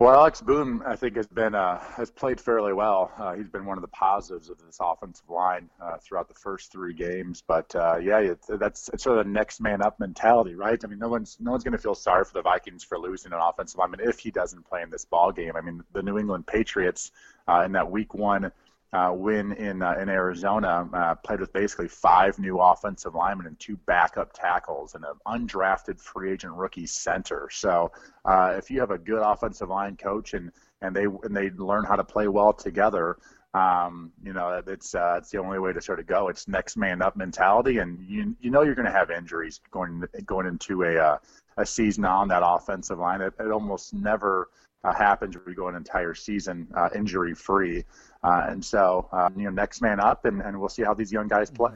Well, 0.01 0.13
Alex 0.13 0.41
Boone, 0.41 0.83
I 0.85 0.97
think, 0.97 1.15
has 1.15 1.29
been 1.29 1.55
uh, 1.55 1.79
has 1.79 2.11
played 2.11 2.41
fairly 2.41 2.73
well. 2.73 3.13
Uh, 3.17 3.35
he's 3.35 3.49
been 3.49 3.65
one 3.65 3.79
of 3.79 3.83
the 3.83 3.89
positives 3.89 4.51
of 4.51 4.59
this 4.59 4.79
offensive 4.81 5.31
line 5.31 5.71
uh, 5.81 5.99
throughout 5.99 6.27
the 6.27 6.35
first 6.35 6.73
three 6.73 6.93
games. 6.93 7.45
But 7.47 7.73
uh, 7.77 7.99
yeah, 8.03 8.19
it, 8.19 8.41
that's 8.49 8.91
it's 8.93 9.05
sort 9.05 9.19
of 9.19 9.25
the 9.25 9.31
next 9.31 9.61
man 9.61 9.81
up 9.81 10.01
mentality, 10.01 10.57
right? 10.57 10.85
I 10.85 10.89
mean, 10.89 10.99
no 10.99 11.09
one's 11.09 11.37
no 11.39 11.53
one's 11.53 11.63
going 11.63 11.73
to 11.73 11.79
feel 11.79 11.95
sorry 11.95 12.25
for 12.25 12.33
the 12.33 12.43
Vikings 12.43 12.83
for 12.83 12.99
losing 12.99 13.33
an 13.33 13.39
offensive 13.41 13.79
lineman 13.79 14.01
if 14.01 14.19
he 14.19 14.33
doesn't 14.33 14.67
play 14.67 14.83
in 14.83 14.91
this 14.91 15.05
ball 15.05 15.31
game. 15.31 15.53
I 15.55 15.61
mean, 15.61 15.85
the 15.93 16.03
New 16.03 16.19
England 16.19 16.49
Patriots 16.49 17.13
uh, 17.47 17.63
in 17.65 17.71
that 17.73 17.89
Week 17.89 18.15
One 18.15 18.51
uh, 18.95 19.13
win 19.13 19.53
in 19.55 19.83
uh, 19.83 19.97
in 20.01 20.09
Arizona, 20.09 20.89
uh, 20.93 21.15
played 21.17 21.41
with 21.41 21.53
basically 21.53 21.89
five 21.89 22.39
new 22.39 22.61
offensive 22.61 23.15
linemen 23.15 23.47
and 23.47 23.59
two 23.59 23.77
backup 23.87 24.33
tackles 24.33 24.95
and 24.95 25.05
an 25.05 25.15
undrafted 25.27 25.99
free 25.99 26.31
agent 26.31 26.53
rookie 26.55 26.87
center. 26.87 27.49
So 27.51 27.91
uh, 28.25 28.55
if 28.57 28.71
you 28.71 28.79
have 28.79 28.93
a 28.93 28.99
good 28.99 29.21
offensive 29.21 29.69
line 29.69 29.97
coach 29.97 30.35
and 30.35 30.53
and 30.81 30.95
they 30.95 31.07
and 31.25 31.37
they 31.37 31.51
learn 31.51 31.85
how 31.85 31.97
to 31.97 32.05
play 32.05 32.29
well 32.29 32.53
together, 32.53 33.19
um, 33.53 34.13
you 34.23 34.33
know 34.33 34.63
it's 34.65 34.95
uh, 34.95 35.17
it's 35.19 35.31
the 35.31 35.39
only 35.39 35.59
way 35.59 35.73
to 35.73 35.83
sort 35.83 35.99
of 35.99 36.07
go. 36.07 36.29
It's 36.29 36.47
next 36.47 36.77
man 36.77 37.03
up 37.03 37.17
mentality, 37.17 37.79
and 37.79 37.99
you 38.01 38.37
you 38.41 38.53
know 38.53 38.63
you're 38.63 38.77
going 38.77 38.87
to 38.87 38.93
have 38.93 39.11
injuries 39.11 39.61
going 39.73 40.05
going 40.25 40.47
into 40.47 40.85
a 40.85 40.97
uh, 40.97 41.19
a 41.57 41.67
season 41.67 42.05
on 42.05 42.29
that 42.29 42.43
offensive 42.45 43.01
line. 43.01 43.23
It, 43.23 43.35
it 43.41 43.51
almost 43.51 43.93
never 43.93 44.51
uh, 44.85 44.93
happens 44.93 45.35
where 45.35 45.45
we 45.47 45.55
go 45.55 45.69
an 45.69 45.75
entire 45.75 46.14
season 46.14 46.69
uh, 46.76 46.88
injury 46.95 47.35
free. 47.35 47.85
Uh, 48.23 48.47
and 48.49 48.64
so, 48.64 49.09
uh, 49.12 49.29
you 49.37 49.45
know, 49.45 49.50
next 49.50 49.81
man 49.81 49.99
up, 49.99 50.25
and, 50.25 50.41
and 50.41 50.58
we'll 50.58 50.69
see 50.69 50.82
how 50.82 50.95
these 50.95 51.13
young 51.13 51.28
guys 51.28 51.50
play. 51.50 51.73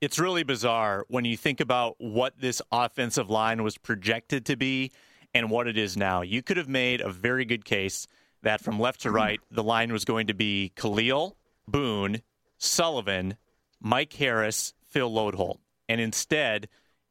It's 0.00 0.18
really 0.18 0.42
bizarre 0.42 1.06
when 1.08 1.24
you 1.24 1.36
think 1.36 1.60
about 1.60 1.96
what 1.98 2.38
this 2.38 2.60
offensive 2.70 3.30
line 3.30 3.62
was 3.62 3.78
projected 3.78 4.44
to 4.46 4.56
be 4.56 4.92
and 5.32 5.50
what 5.50 5.66
it 5.66 5.78
is 5.78 5.96
now. 5.96 6.22
You 6.22 6.42
could 6.42 6.58
have 6.58 6.68
made 6.68 7.00
a 7.00 7.10
very 7.10 7.44
good 7.44 7.64
case 7.64 8.06
that 8.42 8.60
from 8.60 8.78
left 8.78 9.00
to 9.02 9.10
right, 9.10 9.40
the 9.50 9.62
line 9.62 9.92
was 9.92 10.04
going 10.04 10.26
to 10.26 10.34
be 10.34 10.72
Kalil, 10.76 11.36
Boone, 11.66 12.22
Sullivan, 12.58 13.36
Mike 13.80 14.12
Harris, 14.12 14.74
Phil 14.88 15.10
Loadholt. 15.10 15.58
And 15.88 16.00
instead, 16.00 16.68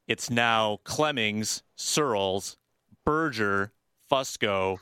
it's 0.07 0.29
now 0.29 0.79
Clemmings, 0.83 1.63
Sirles, 1.77 2.57
Berger, 3.03 3.71
Fusco, 4.11 4.79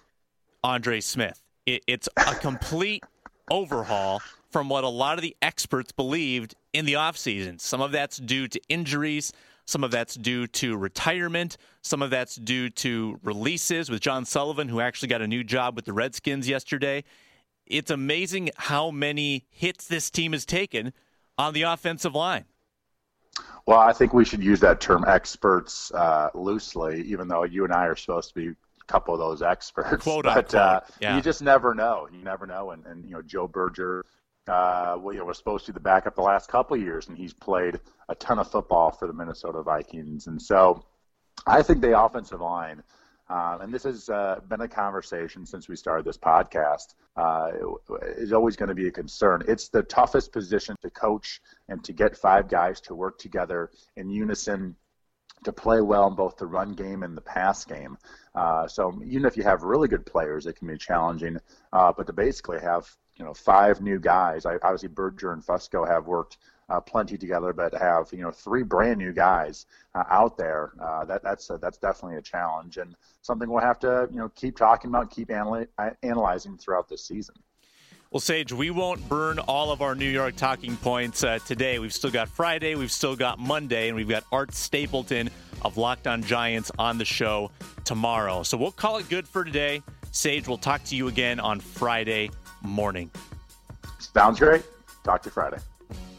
Andre 0.63 1.01
Smith. 1.01 1.41
It, 1.65 1.83
it's 1.87 2.09
a 2.17 2.35
complete 2.35 3.03
overhaul 3.51 4.21
from 4.49 4.69
what 4.69 4.83
a 4.83 4.89
lot 4.89 5.17
of 5.17 5.21
the 5.21 5.35
experts 5.41 5.91
believed 5.91 6.55
in 6.73 6.85
the 6.85 6.93
offseason. 6.93 7.59
Some 7.59 7.81
of 7.81 7.91
that's 7.91 8.17
due 8.17 8.47
to 8.47 8.61
injuries, 8.69 9.33
some 9.65 9.83
of 9.83 9.91
that's 9.91 10.15
due 10.15 10.47
to 10.47 10.77
retirement, 10.77 11.57
some 11.81 12.01
of 12.01 12.09
that's 12.09 12.35
due 12.35 12.69
to 12.69 13.19
releases 13.23 13.89
with 13.89 14.01
John 14.01 14.25
Sullivan, 14.25 14.69
who 14.69 14.79
actually 14.79 15.07
got 15.07 15.21
a 15.21 15.27
new 15.27 15.43
job 15.43 15.75
with 15.75 15.85
the 15.85 15.93
Redskins 15.93 16.47
yesterday. 16.47 17.03
It's 17.65 17.91
amazing 17.91 18.51
how 18.57 18.91
many 18.91 19.45
hits 19.49 19.87
this 19.87 20.09
team 20.09 20.33
has 20.33 20.45
taken 20.45 20.93
on 21.37 21.53
the 21.53 21.63
offensive 21.63 22.13
line. 22.13 22.45
Well, 23.65 23.79
I 23.79 23.93
think 23.93 24.13
we 24.13 24.25
should 24.25 24.43
use 24.43 24.59
that 24.59 24.81
term 24.81 25.05
experts 25.07 25.91
uh, 25.93 26.29
loosely, 26.33 27.01
even 27.03 27.27
though 27.27 27.43
you 27.43 27.63
and 27.63 27.73
I 27.73 27.85
are 27.85 27.95
supposed 27.95 28.29
to 28.29 28.35
be 28.35 28.55
couple 28.87 29.13
of 29.13 29.19
those 29.19 29.41
experts. 29.41 30.03
Quote 30.03 30.23
but 30.25 30.53
uh, 30.53 30.81
yeah. 31.01 31.15
you 31.15 31.21
just 31.21 31.41
never 31.41 31.73
know. 31.73 32.07
You 32.11 32.23
never 32.23 32.45
know. 32.45 32.71
And, 32.71 32.85
and 32.85 33.05
you 33.05 33.11
know, 33.11 33.21
Joe 33.21 33.47
Berger, 33.47 34.05
uh, 34.47 34.97
well, 34.99 35.13
you 35.13 35.19
know, 35.19 35.25
was 35.25 35.37
supposed 35.37 35.65
to 35.65 35.71
be 35.71 35.75
the 35.75 35.81
backup 35.81 36.15
the 36.15 36.21
last 36.21 36.49
couple 36.49 36.75
of 36.75 36.81
years, 36.81 37.07
and 37.07 37.17
he's 37.17 37.33
played 37.33 37.79
a 38.09 38.15
ton 38.15 38.39
of 38.39 38.49
football 38.49 38.91
for 38.91 39.07
the 39.07 39.13
Minnesota 39.13 39.61
Vikings. 39.61 40.27
And 40.27 40.41
so, 40.41 40.85
I 41.45 41.61
think 41.61 41.81
the 41.81 41.99
offensive 41.99 42.41
line. 42.41 42.83
Um, 43.29 43.61
and 43.61 43.73
this 43.73 43.83
has 43.83 44.09
uh, 44.09 44.41
been 44.49 44.61
a 44.61 44.67
conversation 44.67 45.45
since 45.45 45.69
we 45.69 45.75
started 45.75 46.05
this 46.05 46.17
podcast. 46.17 46.93
Uh, 47.15 47.51
is 48.17 48.33
always 48.33 48.55
going 48.55 48.69
to 48.69 48.75
be 48.75 48.87
a 48.87 48.91
concern. 48.91 49.43
It's 49.47 49.69
the 49.69 49.83
toughest 49.83 50.31
position 50.31 50.75
to 50.81 50.89
coach 50.89 51.41
and 51.69 51.83
to 51.83 51.93
get 51.93 52.17
five 52.17 52.49
guys 52.49 52.81
to 52.81 52.95
work 52.95 53.19
together 53.19 53.69
in 53.95 54.09
unison 54.09 54.75
to 55.43 55.53
play 55.53 55.81
well 55.81 56.07
in 56.07 56.15
both 56.15 56.37
the 56.37 56.45
run 56.45 56.73
game 56.73 57.03
and 57.03 57.15
the 57.15 57.21
pass 57.21 57.65
game. 57.65 57.97
Uh, 58.35 58.67
so 58.67 59.01
even 59.05 59.25
if 59.25 59.37
you 59.37 59.43
have 59.43 59.63
really 59.63 59.87
good 59.87 60.05
players, 60.05 60.45
it 60.45 60.55
can 60.55 60.67
be 60.67 60.77
challenging. 60.77 61.37
Uh, 61.71 61.91
but 61.95 62.07
to 62.07 62.13
basically 62.13 62.59
have 62.59 62.89
you 63.15 63.25
know 63.25 63.33
five 63.33 63.81
new 63.81 63.99
guys, 63.99 64.45
I, 64.45 64.55
obviously 64.55 64.89
Berger 64.89 65.33
and 65.33 65.45
Fusco 65.45 65.87
have 65.87 66.07
worked 66.07 66.37
uh, 66.69 66.79
plenty 66.79 67.17
together, 67.17 67.53
but 67.53 67.69
to 67.69 67.79
have 67.79 68.11
you 68.11 68.21
know 68.21 68.31
three 68.31 68.63
brand 68.63 68.97
new 68.97 69.13
guys 69.13 69.65
uh, 69.95 70.03
out 70.09 70.37
there. 70.37 70.73
Uh, 70.81 71.05
that 71.05 71.23
that's 71.23 71.49
that's 71.61 71.77
definitely 71.77 72.17
a 72.17 72.21
challenge 72.21 72.77
and 72.77 72.95
something 73.21 73.49
we'll 73.49 73.61
have 73.61 73.79
to 73.79 74.07
you 74.11 74.17
know 74.17 74.29
keep 74.29 74.57
talking 74.57 74.89
about, 74.89 75.11
keep 75.11 75.29
analy- 75.29 75.67
analyzing 76.01 76.57
throughout 76.57 76.89
this 76.89 77.05
season. 77.05 77.35
Well, 78.13 78.19
Sage, 78.19 78.53
we 78.53 78.69
won't 78.69 79.09
burn 79.09 79.39
all 79.39 79.71
of 79.71 79.81
our 79.81 79.95
New 79.95 80.07
York 80.07 80.35
talking 80.35 80.77
points 80.77 81.23
uh, 81.23 81.39
today. 81.47 81.79
We've 81.79 81.91
still 81.91 82.11
got 82.11 82.29
Friday, 82.29 82.75
we've 82.75 82.91
still 82.91 83.15
got 83.15 83.39
Monday, 83.39 83.87
and 83.87 83.95
we've 83.95 84.07
got 84.07 84.23
Art 84.31 84.53
Stapleton 84.53 85.31
of 85.63 85.77
Locked 85.77 86.05
On 86.05 86.21
Giants 86.21 86.71
on 86.77 86.99
the 86.99 87.05
show 87.05 87.49
tomorrow. 87.85 88.43
So 88.43 88.55
we'll 88.55 88.71
call 88.71 88.97
it 88.97 89.09
good 89.09 89.27
for 89.27 89.43
today. 89.43 89.81
Sage, 90.11 90.47
we'll 90.47 90.59
talk 90.59 90.83
to 90.83 90.95
you 90.95 91.07
again 91.07 91.39
on 91.39 91.59
Friday 91.59 92.29
morning. 92.61 93.09
Sounds 93.97 94.37
great. 94.37 94.63
Talk 95.03 95.23
to 95.23 95.29
you 95.29 95.31
Friday. 95.31 95.57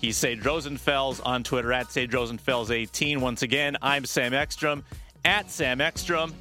He's 0.00 0.16
Sage 0.16 0.40
Rosenfels 0.40 1.20
on 1.24 1.44
Twitter 1.44 1.72
at 1.72 1.92
Sage 1.92 2.10
Rosenfels18. 2.10 3.18
Once 3.18 3.42
again, 3.42 3.76
I'm 3.82 4.04
Sam 4.04 4.34
Ekstrom 4.34 4.82
at 5.24 5.48
Sam 5.48 5.80
Ekstrom. 5.80 6.34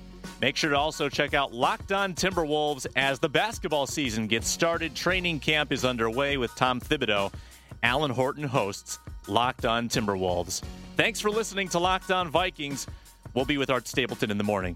Make 0.43 0.57
sure 0.57 0.71
to 0.71 0.77
also 0.77 1.07
check 1.07 1.33
out 1.33 1.53
Locked 1.53 1.93
On 1.93 2.13
Timberwolves 2.13 2.85
as 2.97 3.17
the 3.17 3.29
basketball 3.29 3.87
season 3.87 4.27
gets 4.27 4.49
started. 4.49 4.93
Training 4.93 5.39
camp 5.39 5.71
is 5.71 5.85
underway 5.85 6.35
with 6.35 6.53
Tom 6.55 6.81
Thibodeau. 6.81 7.31
Alan 7.81 8.11
Horton 8.11 8.43
hosts 8.43 8.99
Locked 9.29 9.63
On 9.63 9.87
Timberwolves. 9.87 10.61
Thanks 10.97 11.21
for 11.21 11.29
listening 11.29 11.69
to 11.69 11.79
Locked 11.79 12.11
On 12.11 12.29
Vikings. 12.29 12.87
We'll 13.33 13.45
be 13.45 13.57
with 13.57 13.69
Art 13.69 13.87
Stapleton 13.87 14.31
in 14.31 14.37
the 14.37 14.43
morning. 14.43 14.75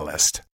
catalyst. 0.00 0.42